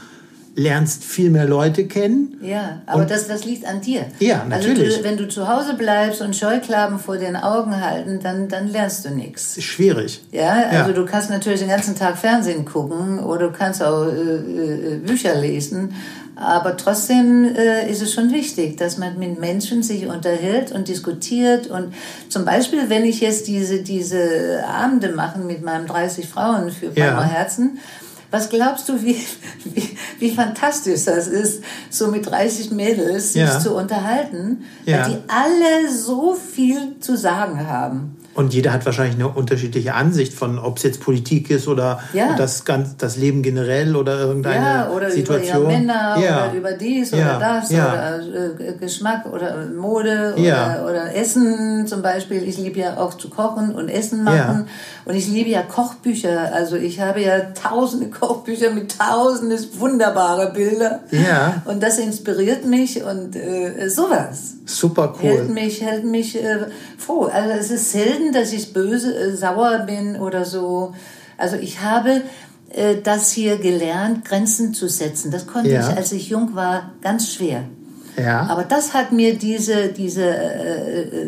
lernst 0.59 1.05
viel 1.05 1.31
mehr 1.31 1.45
Leute 1.47 1.87
kennen. 1.87 2.37
Ja, 2.43 2.83
aber 2.87 3.03
Und- 3.03 3.11
das, 3.11 3.29
das 3.29 3.45
liegt 3.45 3.65
an 3.67 3.81
dir. 3.81 4.07
Ja, 4.19 4.45
natürlich. 4.45 4.87
Also 4.89 4.99
du, 4.99 5.05
wenn 5.05 5.17
du 5.17 5.29
zu 5.29 5.47
Hause 5.49 5.75
bleibst 5.75 6.21
und 6.21 6.35
Scheuklappen 6.35 6.99
vor 6.99 7.17
den 7.17 7.37
Augen 7.37 7.81
halten, 7.81 8.19
dann, 8.23 8.49
dann 8.49 8.69
lernst 8.69 9.05
du 9.05 9.11
nichts. 9.11 9.63
Schwierig. 9.63 10.21
Ja, 10.33 10.51
also 10.71 10.91
Ja. 10.91 10.93
du 10.97 11.05
kannst 11.07 11.31
natürlich 11.31 11.61
den 11.61 11.69
ganzen 11.69 11.95
Tag 11.95 12.19
Fernsehen 12.19 12.65
gucken 12.65 13.21
oder 13.21 13.47
du 13.49 13.53
kannst 13.53 13.83
auch 13.83 14.07
äh, 14.07 14.11
äh, 14.11 14.97
Bücher 14.99 15.35
lesen. 15.37 15.95
Aber 16.35 16.77
trotzdem 16.77 17.45
äh, 17.57 17.91
ist 17.91 18.01
es 18.01 18.13
schon 18.15 18.33
wichtig, 18.33 18.77
dass 18.77 18.97
man 18.97 19.19
mit 19.19 19.41
Menschen 19.41 19.83
sich 19.83 20.07
unterhält 20.07 20.71
und 20.71 20.87
diskutiert. 20.87 21.67
Und 21.69 21.93
zum 22.29 22.45
Beispiel, 22.45 22.89
wenn 22.89 23.05
ich 23.05 23.21
jetzt 23.21 23.49
diese, 23.49 23.83
diese 23.83 24.65
Abende 24.67 25.09
mache 25.11 25.39
mit 25.41 25.63
meinen 25.65 25.87
30 25.89 26.29
Frauen 26.29 26.71
für 26.71 26.91
Ja. 26.95 27.07
Palmer 27.13 27.25
Herzen, 27.25 27.79
was 28.31 28.51
glaubst 28.51 28.89
du, 28.89 29.03
wie, 29.03 29.17
wie, 29.65 29.97
wie 30.19 30.31
fantastisch 30.35 31.05
das 31.05 31.27
ist, 31.29 31.63
so 31.91 32.09
mit 32.09 32.27
30 32.27 32.71
Mädels 32.73 33.33
sich 33.33 33.43
Ja. 33.43 33.59
zu 33.59 33.75
unterhalten, 33.75 34.65
Ja. 34.85 34.99
weil 35.07 35.11
die 35.13 35.19
alle 35.29 35.91
so 35.91 36.35
viel 36.35 36.97
zu 37.01 37.17
sagen 37.17 37.67
haben. 37.67 38.17
Und 38.35 38.55
jeder 38.55 38.73
hat 38.73 38.87
wahrscheinlich 38.87 39.17
eine 39.17 39.27
unterschiedliche 39.29 39.95
Ansicht 39.95 40.33
von, 40.33 40.61
ob 40.61 40.77
es 40.77 40.85
jetzt 40.85 41.01
Politik 41.01 41.51
ist 41.51 41.67
oder 41.67 42.01
Ja. 42.13 42.37
das, 42.37 42.65
ganz, 42.65 42.97
das 42.97 43.17
Leben 43.17 43.43
generell 43.43 43.97
oder 43.97 44.17
irgendeine 44.21 44.65
Ja, 44.65 44.91
oder 44.91 45.11
Situation. 45.11 45.63
über 45.63 45.73
Männer 45.73 46.17
ja. 46.23 46.47
oder 46.47 46.55
über 46.55 46.73
dies 46.73 47.13
oder 47.13 47.39
das 47.41 47.71
oder 47.73 48.21
äh, 48.61 48.75
Geschmack 48.79 49.27
oder 49.27 49.67
Mode 49.67 50.35
oder, 50.37 50.85
oder 50.89 51.15
Essen 51.17 51.87
zum 51.89 52.01
Beispiel. 52.03 52.47
Ich 52.47 52.59
liebe 52.59 52.79
ja 52.79 52.97
auch 52.99 53.15
zu 53.15 53.29
kochen 53.29 53.75
und 53.75 53.89
Essen 53.89 54.23
machen. 54.23 54.69
Und 55.05 55.15
ich 55.17 55.27
liebe 55.27 55.51
ja 55.51 55.63
Kochbücher. 55.63 56.53
Also 56.55 56.77
ich 56.77 57.01
habe 57.01 57.21
ja 57.23 57.41
tausende 57.61 58.09
Kochbücher 58.21 58.71
mit 58.71 58.97
tausende 58.99 59.59
wunderbare 59.79 60.53
Bilder. 60.53 61.01
Ja. 61.11 61.63
Und 61.65 61.83
das 61.83 61.99
inspiriert 61.99 62.65
mich 62.65 63.03
und 63.03 63.35
äh, 63.35 63.89
sowas. 63.89 64.55
Super 64.67 65.15
Hält 65.19 65.49
cool. 65.49 65.55
mich, 65.55 65.81
hält 65.83 66.05
mich 66.05 66.37
äh, 66.43 66.67
froh. 66.99 67.25
Also 67.33 67.51
es 67.59 67.71
ist 67.71 67.91
selten, 67.91 68.28
dass 68.33 68.53
ich 68.53 68.73
böse, 68.73 69.15
äh, 69.15 69.37
sauer 69.37 69.81
bin 69.81 70.17
oder 70.17 70.45
so. 70.45 70.95
Also 71.37 71.57
ich 71.57 71.81
habe 71.81 72.23
äh, 72.71 72.97
das 73.03 73.33
hier 73.33 73.59
gelernt, 73.59 74.25
Grenzen 74.25 74.75
zu 74.75 74.89
setzen. 74.89 75.31
Das 75.31 75.47
konnte 75.47 75.71
Ja. 75.71 75.81
ich, 75.81 75.97
als 75.97 76.13
ich 76.13 76.29
jung 76.29 76.55
war, 76.55 76.93
ganz 77.01 77.33
schwer. 77.33 77.65
Ja. 78.17 78.47
Aber 78.49 78.65
das 78.65 78.95
hat 78.95 79.13
mir 79.13 79.39
diese, 79.39 79.89
diese 79.89 80.25
äh, 80.25 81.03
äh, 81.03 81.27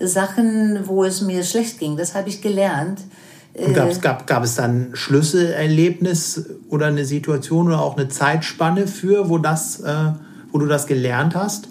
äh, 0.00 0.06
Sachen, 0.06 0.80
wo 0.86 1.04
es 1.04 1.20
mir 1.20 1.42
schlecht 1.42 1.78
ging, 1.78 1.96
das 1.96 2.14
habe 2.14 2.28
ich 2.28 2.42
gelernt. 2.42 3.00
Und 3.54 3.72
gab, 3.72 4.02
gab, 4.02 4.26
gab 4.26 4.44
es 4.44 4.54
dann 4.56 4.90
ein 4.90 4.96
Schlüsselerlebnis 4.96 6.44
oder 6.68 6.86
eine 6.86 7.06
Situation 7.06 7.68
oder 7.68 7.80
auch 7.80 7.96
eine 7.96 8.08
Zeitspanne 8.08 8.86
für, 8.86 9.30
wo, 9.30 9.38
das, 9.38 9.80
äh, 9.80 10.12
wo 10.52 10.58
du 10.58 10.66
das 10.66 10.86
gelernt 10.86 11.34
hast? 11.34 11.68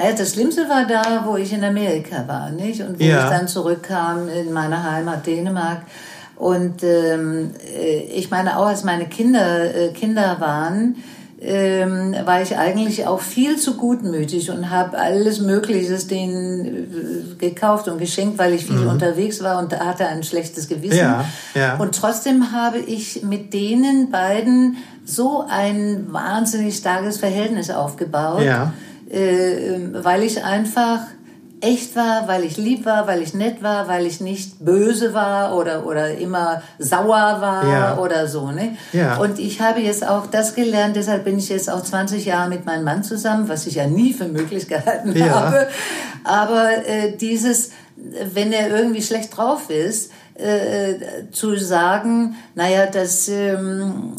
Naja, 0.00 0.14
das 0.16 0.32
Schlimmste 0.32 0.66
war 0.68 0.86
da, 0.86 1.24
wo 1.26 1.36
ich 1.36 1.52
in 1.52 1.62
Amerika 1.62 2.24
war, 2.26 2.50
nicht? 2.50 2.80
Und 2.80 2.98
wo 2.98 3.04
Ja. 3.04 3.24
ich 3.24 3.30
dann 3.30 3.48
zurückkam 3.48 4.28
in 4.28 4.50
meine 4.50 4.82
Heimat 4.82 5.26
Dänemark. 5.26 5.82
Und 6.36 6.82
ähm, 6.82 7.50
äh, 7.76 7.98
ich 8.14 8.30
meine, 8.30 8.56
auch 8.58 8.66
als 8.66 8.82
meine 8.82 9.04
Kinder 9.06 9.74
äh, 9.74 9.88
Kinder 9.92 10.36
waren, 10.40 10.96
ähm, 11.42 12.14
war 12.24 12.40
ich 12.40 12.56
eigentlich 12.56 13.06
auch 13.06 13.20
viel 13.20 13.56
zu 13.58 13.74
gutmütig 13.76 14.50
und 14.50 14.70
habe 14.70 14.98
alles 14.98 15.40
Mögliche 15.40 15.94
denen 16.06 16.64
äh, 16.66 17.34
gekauft 17.38 17.88
und 17.88 17.98
geschenkt, 17.98 18.38
weil 18.38 18.54
ich 18.54 18.64
viel 18.66 18.86
unterwegs 18.86 19.42
war 19.42 19.58
und 19.58 19.78
hatte 19.78 20.06
ein 20.06 20.22
schlechtes 20.22 20.66
Gewissen. 20.68 20.96
Mhm. 20.96 21.02
Ja, 21.02 21.24
ja. 21.54 21.76
Und 21.76 21.94
trotzdem 21.94 22.52
habe 22.52 22.78
ich 22.78 23.22
mit 23.22 23.52
denen 23.52 24.10
beiden 24.10 24.78
so 25.04 25.44
ein 25.46 26.06
wahnsinnig 26.10 26.76
starkes 26.76 27.18
Verhältnis 27.18 27.70
aufgebaut 27.70 28.42
Ja. 28.42 28.72
Äh, 29.10 29.78
weil 29.92 30.22
ich 30.22 30.44
einfach 30.44 31.00
echt 31.62 31.94
war, 31.94 32.26
weil 32.26 32.44
ich 32.44 32.56
lieb 32.56 32.86
war, 32.86 33.06
weil 33.06 33.20
ich 33.20 33.34
nett 33.34 33.62
war, 33.62 33.86
weil 33.86 34.06
ich 34.06 34.20
nicht 34.22 34.64
böse 34.64 35.12
war 35.12 35.54
oder, 35.54 35.84
oder 35.86 36.16
immer 36.16 36.62
sauer 36.78 37.36
war 37.40 37.68
Ja. 37.68 37.98
oder 37.98 38.26
so. 38.28 38.50
Ne? 38.50 38.78
Ja. 38.94 39.18
Und 39.18 39.38
ich 39.38 39.60
habe 39.60 39.80
jetzt 39.80 40.06
auch 40.08 40.26
das 40.26 40.54
gelernt, 40.54 40.96
deshalb 40.96 41.24
bin 41.24 41.36
ich 41.38 41.50
jetzt 41.50 41.68
auch 41.68 41.82
20 41.82 42.24
Jahre 42.24 42.48
mit 42.48 42.64
meinem 42.64 42.84
Mann 42.84 43.02
zusammen, 43.04 43.46
was 43.50 43.66
ich 43.66 43.74
ja 43.74 43.86
nie 43.86 44.14
für 44.14 44.24
möglich 44.24 44.68
gehalten 44.68 45.12
Ja. 45.14 45.26
habe. 45.34 45.68
Aber 46.24 46.70
äh, 46.86 47.14
dieses, 47.18 47.72
wenn 48.32 48.52
er 48.54 48.70
irgendwie 48.70 49.02
schlecht 49.02 49.36
drauf 49.36 49.68
ist, 49.68 50.12
äh, 50.40 51.30
zu 51.30 51.56
sagen, 51.56 52.36
naja, 52.54 52.86
das, 52.86 53.28
ähm, 53.28 54.14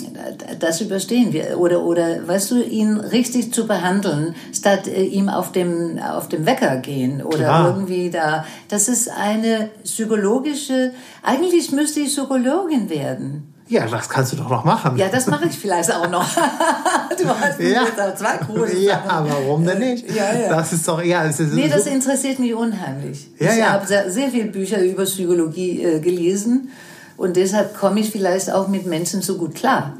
das 0.59 0.81
überstehen 0.81 1.33
wir. 1.33 1.59
Oder, 1.59 1.83
oder, 1.83 2.27
weißt 2.27 2.51
du, 2.51 2.63
ihn 2.63 2.97
richtig 2.97 3.53
zu 3.53 3.67
behandeln, 3.67 4.35
statt 4.53 4.87
äh, 4.87 5.03
ihm 5.03 5.29
auf 5.29 5.51
dem, 5.51 5.99
auf 5.99 6.29
dem 6.29 6.45
Wecker 6.45 6.77
gehen 6.77 7.21
oder 7.21 7.37
Klar. 7.37 7.67
irgendwie 7.67 8.09
da. 8.09 8.45
Das 8.69 8.87
ist 8.87 9.09
eine 9.09 9.69
psychologische, 9.83 10.91
eigentlich 11.23 11.71
müsste 11.71 12.01
ich 12.01 12.09
Psychologin 12.09 12.89
werden. 12.89 13.50
Ja, 13.71 13.87
das 13.87 14.09
kannst 14.09 14.33
du 14.33 14.35
doch 14.35 14.49
noch 14.49 14.65
machen. 14.65 14.97
Ja, 14.97 15.07
das 15.07 15.27
mache 15.27 15.45
ich 15.47 15.57
vielleicht 15.57 15.89
auch 15.93 16.09
noch. 16.09 16.25
du 17.17 17.25
hast 17.29 17.57
mir 17.57 17.69
Ja. 17.69 17.83
jetzt 17.85 17.97
auch 18.01 18.13
zwei 18.15 18.35
große 18.45 18.77
Ja, 18.79 19.01
warum 19.25 19.63
denn 19.65 19.79
nicht? 19.79 20.13
Ja, 20.13 20.33
ja. 20.37 20.49
Das 20.49 20.73
ist 20.73 20.85
doch, 20.85 21.01
ja, 21.01 21.23
es 21.23 21.39
ist 21.39 21.53
Nee, 21.53 21.69
das 21.69 21.85
so, 21.85 21.89
interessiert 21.89 22.37
mich 22.39 22.53
unheimlich. 22.53 23.29
Ja, 23.39 23.51
ich 23.53 23.57
ja. 23.59 23.69
habe 23.69 23.87
sehr, 23.87 24.11
sehr 24.11 24.27
viele 24.29 24.49
Bücher 24.49 24.81
über 24.83 25.03
Psychologie 25.05 25.81
äh, 25.83 25.99
gelesen 26.01 26.67
und 27.15 27.37
deshalb 27.37 27.73
komme 27.79 28.01
ich 28.01 28.11
vielleicht 28.11 28.51
auch 28.51 28.67
mit 28.67 28.85
Menschen 28.87 29.21
so 29.21 29.37
gut 29.37 29.55
klar. 29.55 29.93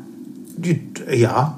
ja, 1.10 1.58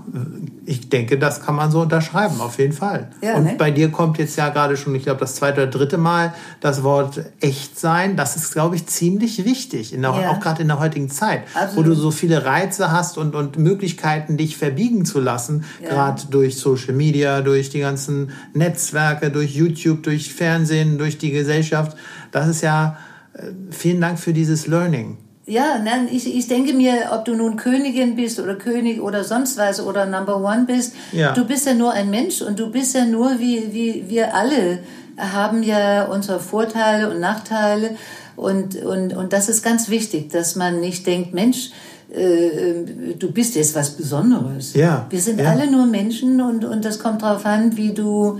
ich 0.65 0.89
denke, 0.89 1.17
das 1.17 1.41
kann 1.41 1.55
man 1.55 1.71
so 1.71 1.81
unterschreiben, 1.81 2.39
auf 2.39 2.57
jeden 2.57 2.73
Fall. 2.73 3.09
Ja, 3.21 3.35
Und 3.35 3.43
ne? 3.43 3.55
bei 3.57 3.69
dir 3.71 3.91
kommt 3.91 4.17
jetzt 4.17 4.37
ja 4.37 4.49
gerade 4.49 4.77
schon, 4.77 4.95
ich 4.95 5.03
glaube, 5.03 5.19
das 5.19 5.35
zweite 5.35 5.63
oder 5.63 5.71
dritte 5.71 5.97
Mal 5.97 6.33
das 6.61 6.83
Wort 6.83 7.21
echt 7.41 7.79
sein. 7.79 8.15
Das 8.15 8.35
ist, 8.35 8.53
glaube 8.53 8.75
ich, 8.75 8.85
ziemlich 8.87 9.43
wichtig, 9.45 9.93
in 9.93 10.01
der, 10.01 10.11
Ja. 10.11 10.31
auch 10.31 10.39
gerade 10.39 10.61
in 10.61 10.67
der 10.69 10.79
heutigen 10.79 11.09
Zeit, 11.09 11.43
Absolut. 11.53 11.75
wo 11.85 11.89
du 11.89 11.95
so 11.95 12.11
viele 12.11 12.45
Reize 12.45 12.91
hast 12.91 13.17
und, 13.17 13.35
und 13.35 13.57
Möglichkeiten, 13.57 14.37
dich 14.37 14.55
verbiegen 14.57 15.05
zu 15.05 15.19
lassen, 15.19 15.65
Ja. 15.81 15.89
gerade 15.89 16.23
durch 16.29 16.57
Social 16.57 16.93
Media, 16.93 17.41
durch 17.41 17.69
die 17.69 17.79
ganzen 17.79 18.31
Netzwerke, 18.53 19.31
durch 19.31 19.53
YouTube, 19.55 20.03
durch 20.03 20.33
Fernsehen, 20.33 20.97
durch 20.97 21.17
die 21.17 21.31
Gesellschaft. 21.31 21.97
Das 22.31 22.47
ist 22.47 22.61
ja, 22.61 22.97
äh, 23.33 23.47
vielen 23.71 23.99
Dank 23.99 24.19
für 24.19 24.31
dieses 24.33 24.67
Learning. 24.67 25.17
Ja, 25.45 25.77
nein, 25.83 26.07
ich, 26.09 26.33
ich 26.33 26.47
denke 26.47 26.73
mir, 26.73 27.09
ob 27.11 27.25
du 27.25 27.35
nun 27.35 27.57
Königin 27.57 28.15
bist 28.15 28.39
oder 28.39 28.55
König 28.55 29.01
oder 29.01 29.25
sonst 29.25 29.57
was 29.57 29.81
oder 29.81 30.05
Number 30.05 30.37
One 30.41 30.63
bist, 30.65 30.93
Ja. 31.11 31.33
du 31.33 31.43
bist 31.45 31.65
ja 31.65 31.73
nur 31.73 31.91
ein 31.91 32.09
Mensch 32.09 32.41
und 32.41 32.59
du 32.59 32.69
bist 32.71 32.95
ja 32.95 33.05
nur 33.05 33.39
wie, 33.39 33.73
wie 33.73 34.05
wir 34.07 34.33
alle 34.35 34.79
haben 35.17 35.61
ja 35.61 36.05
unsere 36.05 36.39
Vorteile 36.39 37.09
und 37.11 37.19
Nachteile 37.19 37.97
und, 38.37 38.77
und, 38.83 39.13
und 39.15 39.33
das 39.33 39.49
ist 39.49 39.61
ganz 39.63 39.89
wichtig, 39.89 40.29
dass 40.31 40.55
man 40.55 40.79
nicht 40.79 41.05
denkt, 41.05 41.33
Mensch, 41.33 41.71
äh, 42.11 43.13
du 43.19 43.31
bist 43.31 43.55
jetzt 43.55 43.75
was 43.75 43.91
Besonderes. 43.91 44.73
Ja, 44.75 45.07
Wir 45.09 45.19
sind 45.19 45.39
ja. 45.41 45.49
alle 45.51 45.69
nur 45.69 45.85
Menschen 45.85 46.39
und, 46.41 46.63
und 46.63 46.85
das 46.85 46.99
kommt 46.99 47.21
darauf 47.21 47.45
an, 47.45 47.75
wie 47.75 47.91
du, 47.93 48.39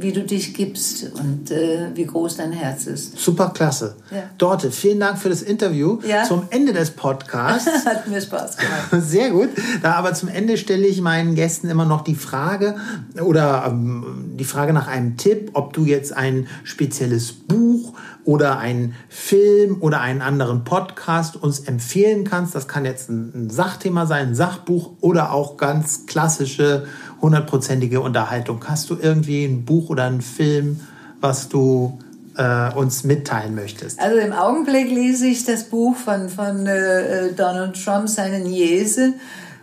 wie 0.00 0.12
du 0.12 0.22
dich 0.22 0.54
gibst 0.54 1.10
und 1.14 1.50
äh, 1.50 1.90
wie 1.94 2.06
groß 2.06 2.36
dein 2.36 2.52
Herz 2.52 2.86
ist. 2.86 3.18
Super 3.18 3.50
klasse. 3.50 3.96
Ja. 4.10 4.22
Dorte, 4.38 4.70
vielen 4.70 5.00
Dank 5.00 5.18
für 5.18 5.28
das 5.28 5.42
Interview. 5.42 5.98
Ja. 6.06 6.24
Zum 6.24 6.44
Ende 6.50 6.72
des 6.72 6.92
Podcasts. 6.92 7.68
Hat 7.86 8.08
mir 8.08 8.20
Spaß 8.20 8.56
gemacht. 8.56 8.88
Sehr 9.06 9.30
gut. 9.30 9.50
Da 9.82 9.94
aber 9.94 10.14
zum 10.14 10.28
Ende 10.28 10.56
stelle 10.56 10.86
ich 10.86 11.00
meinen 11.00 11.34
Gästen 11.34 11.68
immer 11.68 11.84
noch 11.84 12.02
die 12.02 12.14
Frage 12.14 12.76
oder 13.22 13.64
ähm, 13.68 14.34
die 14.38 14.44
Frage 14.44 14.72
nach 14.72 14.88
einem 14.88 15.16
Tipp, 15.16 15.50
ob 15.52 15.72
du 15.72 15.84
jetzt 15.84 16.16
ein 16.16 16.48
spezielles 16.64 17.32
Buch 17.32 17.94
oder 18.24 18.58
einen 18.58 18.94
Film 19.08 19.78
oder 19.80 20.00
einen 20.00 20.22
anderen 20.22 20.64
Podcast 20.64 21.36
uns 21.36 21.60
empfehlen 21.60 22.24
kannst. 22.24 22.54
Das 22.54 22.68
kann 22.68 22.84
jetzt 22.84 23.10
ein, 23.10 23.50
Sachthema 23.50 24.06
sein, 24.06 24.28
ein 24.28 24.34
Sachbuch 24.34 24.92
oder 25.00 25.32
auch 25.32 25.56
ganz 25.56 26.06
klassische 26.06 26.86
hundertprozentige 27.20 28.00
Unterhaltung. 28.00 28.64
Hast 28.66 28.90
du 28.90 28.96
irgendwie 29.00 29.44
ein 29.44 29.64
Buch 29.64 29.90
oder 29.90 30.04
einen 30.04 30.20
Film, 30.22 30.80
was 31.20 31.48
du 31.48 31.98
äh, 32.36 32.72
uns 32.74 33.04
mitteilen 33.04 33.54
möchtest? 33.54 34.00
Also 34.00 34.16
im 34.18 34.32
Augenblick 34.32 34.90
lese 34.90 35.26
ich 35.26 35.44
das 35.44 35.64
Buch 35.64 35.96
von, 35.96 36.28
von 36.28 36.66
äh, 36.66 37.32
Donald 37.36 37.82
Trump, 37.82 38.08
seine 38.08 38.40
Niese, 38.40 39.14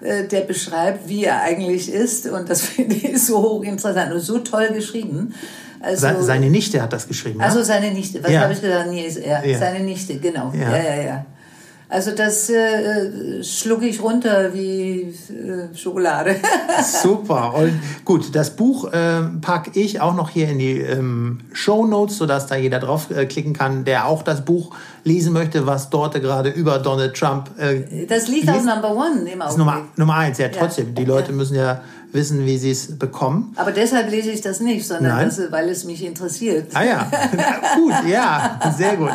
äh, 0.01 0.25
der 0.27 0.41
beschreibt, 0.41 1.07
wie 1.09 1.23
er 1.25 1.41
eigentlich 1.41 1.91
ist. 1.91 2.27
Und 2.27 2.49
das 2.49 2.61
finde 2.75 2.95
ich 2.95 3.21
so 3.23 3.41
hochinteressant 3.41 4.13
und 4.13 4.19
so 4.19 4.39
toll 4.39 4.67
geschrieben. 4.73 5.33
Also, 5.79 6.07
Se- 6.07 6.23
Seine 6.23 6.49
Nichte 6.49 6.81
hat 6.81 6.91
das 6.91 7.07
geschrieben. 7.07 7.39
also 7.39 7.59
ja? 7.59 7.65
seine 7.65 7.91
Nichte, 7.91 8.23
was 8.23 8.31
Ja. 8.31 8.41
habe 8.41 8.53
ich 8.53 8.61
gesagt? 8.61 8.89
Ja, 9.25 9.43
Ja. 9.43 9.59
seine 9.59 9.79
Nichte, 9.85 10.17
genau. 10.17 10.51
Ja. 10.59 10.75
Ja, 10.75 10.83
ja, 10.95 11.01
ja. 11.03 11.25
Also 11.89 12.11
das 12.11 12.49
äh, 12.49 13.41
schlucke 13.43 13.87
ich 13.87 14.01
runter 14.01 14.53
wie 14.53 15.13
äh, 15.29 15.73
Schokolade. 15.73 16.35
Super. 17.01 17.53
Und 17.53 17.79
gut, 18.03 18.35
das 18.35 18.55
Buch 18.55 18.91
äh, 18.91 19.21
packe 19.39 19.79
ich 19.79 20.01
auch 20.01 20.13
noch 20.13 20.29
hier 20.29 20.49
in 20.49 20.59
die 20.59 20.79
ähm, 20.81 21.39
Show 21.53 21.85
Notes, 21.85 22.17
sodass 22.17 22.47
da 22.47 22.55
jeder 22.55 22.79
draufklicken 22.79 23.53
äh, 23.53 23.57
kann, 23.57 23.85
der 23.85 24.07
auch 24.07 24.23
das 24.23 24.43
Buch 24.43 24.75
lesen 25.05 25.31
möchte, 25.31 25.65
was 25.65 25.89
dort 25.89 26.13
gerade 26.15 26.49
über 26.49 26.79
Donald 26.79 27.15
Trump. 27.15 27.51
Äh, 27.57 28.05
das 28.05 28.27
liegt 28.27 28.49
auf 28.49 28.65
Number 28.65 28.91
One 28.91 29.29
im 29.29 29.41
Augenblick. 29.41 29.57
Nummer, 29.57 29.81
Nummer 29.95 30.15
eins, 30.15 30.37
ja, 30.39 30.49
trotzdem. 30.49 30.87
Ja. 30.87 30.93
Die 30.93 31.05
Leute 31.05 31.31
ja. 31.31 31.37
müssen 31.37 31.55
ja 31.55 31.81
wissen, 32.11 32.45
wie 32.45 32.57
sie 32.57 32.71
es 32.71 32.97
bekommen. 32.97 33.53
Aber 33.55 33.71
deshalb 33.71 34.09
lese 34.09 34.31
ich 34.31 34.41
das 34.41 34.59
nicht, 34.59 34.87
sondern 34.87 35.25
das, 35.25 35.39
weil 35.51 35.69
es 35.69 35.83
mich 35.83 36.05
interessiert. 36.05 36.67
Ah 36.73 36.83
ja, 36.83 37.11
gut, 37.75 38.09
ja, 38.09 38.59
sehr 38.77 38.95
gut. 38.95 39.11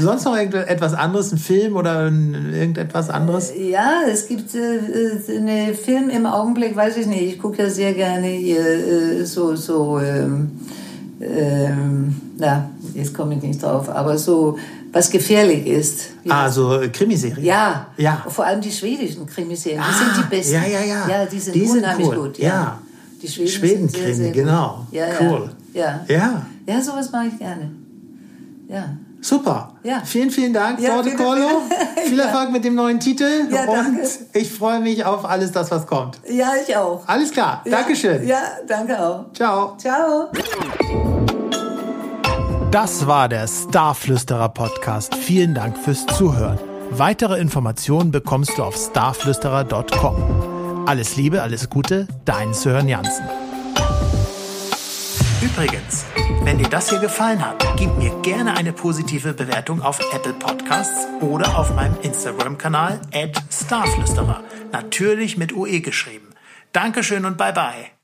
Sonst 0.00 0.24
noch 0.24 0.36
etwas 0.36 0.94
anderes, 0.94 1.32
ein 1.32 1.38
Film 1.38 1.76
oder 1.76 2.04
irgendetwas 2.04 3.10
anderes? 3.10 3.52
Ja, 3.58 4.02
es 4.08 4.28
gibt 4.28 4.54
äh, 4.54 4.76
äh 4.76 5.36
einen 5.36 5.74
Film 5.74 6.08
im 6.08 6.26
Augenblick, 6.26 6.76
weiß 6.76 6.96
ich 6.98 7.06
nicht, 7.06 7.22
ich 7.22 7.38
gucke 7.38 7.62
ja 7.62 7.70
sehr 7.70 7.94
gerne 7.94 8.28
hier 8.28 8.60
äh, 8.60 9.24
so, 9.24 9.56
so 9.56 9.98
ähm, 9.98 10.52
ähm, 11.20 12.20
na, 12.38 12.70
jetzt 12.94 13.14
komme 13.14 13.34
ich 13.34 13.42
nicht 13.42 13.62
drauf, 13.62 13.88
aber 13.88 14.18
so 14.18 14.58
was 14.96 15.10
gefährlich 15.10 15.66
ist. 15.66 16.10
Ah, 16.28 16.48
so 16.48 16.80
Krimiserien. 16.92 17.44
Ja, 17.44 17.88
ja. 17.96 18.24
Vor 18.28 18.44
allem 18.44 18.60
die 18.60 18.72
schwedischen 18.72 19.26
Krimiserien. 19.26 19.80
Ah, 19.80 19.92
sind 19.92 20.16
die 20.16 20.22
ah, 20.22 20.26
besten. 20.28 20.54
Ja, 20.54 20.66
ja, 20.66 20.84
ja. 20.84 21.08
Ja, 21.08 21.26
die 21.26 21.38
sind 21.38 21.54
die 21.54 21.62
unheimlich 21.62 22.08
cool. 22.08 22.16
gut. 22.16 22.38
Ja. 22.38 22.48
ja. 22.48 22.78
Die 23.22 23.28
Schweden 23.28 23.48
Schwedenkrimi, 23.48 24.06
sehr, 24.06 24.14
sehr 24.14 24.30
genau. 24.32 24.86
Ja, 24.90 25.06
cool. 25.20 25.50
Ja. 25.72 26.04
Ja. 26.08 26.46
Ja, 26.66 26.82
sowas 26.82 27.10
mache 27.10 27.28
ich 27.28 27.38
gerne. 27.38 27.70
Ja. 28.68 28.96
Super. 29.20 29.72
Ja. 29.82 30.02
Vielen, 30.04 30.30
vielen 30.30 30.52
Dank, 30.52 30.78
ja, 30.80 30.94
Sorte 30.94 31.16
Corlo. 31.16 31.62
Viel 32.04 32.20
Erfolg 32.20 32.44
ja. 32.44 32.50
mit 32.50 32.64
dem 32.64 32.74
neuen 32.74 33.00
Titel. 33.00 33.48
Ja, 33.50 33.66
danke. 33.66 34.02
Und 34.02 34.08
ich 34.34 34.52
freue 34.52 34.80
mich 34.80 35.04
auf 35.04 35.24
alles 35.24 35.50
das, 35.52 35.70
was 35.70 35.86
kommt. 35.86 36.20
Ja, 36.28 36.52
ich 36.64 36.76
auch. 36.76 37.02
Alles 37.06 37.32
klar. 37.32 37.62
Dankeschön. 37.68 38.26
Ja, 38.26 38.40
danke 38.66 39.00
auch. 39.00 39.32
Ciao. 39.32 39.76
Ciao. 39.78 40.30
Das 42.70 43.06
war 43.06 43.28
der 43.28 43.46
Starflüsterer 43.46 44.48
Podcast. 44.50 45.14
Vielen 45.14 45.54
Dank 45.54 45.78
fürs 45.78 46.04
Zuhören. 46.06 46.58
Weitere 46.90 47.40
Informationen 47.40 48.10
bekommst 48.10 48.58
du 48.58 48.64
auf 48.64 48.76
starflüsterer.com. 48.76 50.84
Alles 50.86 51.16
Liebe, 51.16 51.42
alles 51.42 51.70
Gute, 51.70 52.06
dein 52.24 52.52
Sören 52.54 52.88
Jansen. 52.88 53.24
Übrigens, 55.42 56.04
wenn 56.42 56.58
dir 56.58 56.68
das 56.68 56.90
hier 56.90 56.98
gefallen 56.98 57.44
hat, 57.44 57.64
gib 57.76 57.96
mir 57.98 58.10
gerne 58.22 58.56
eine 58.56 58.72
positive 58.72 59.32
Bewertung 59.32 59.82
auf 59.82 59.98
Apple 60.12 60.34
Podcasts 60.34 61.06
oder 61.20 61.58
auf 61.58 61.74
meinem 61.74 61.96
Instagram-Kanal 62.02 63.00
at 63.12 63.42
starflüsterer. 63.50 64.42
Natürlich 64.72 65.36
mit 65.36 65.52
UE 65.52 65.80
geschrieben. 65.80 66.28
Dankeschön 66.72 67.24
und 67.24 67.38
bye 67.38 67.52
bye. 67.52 67.95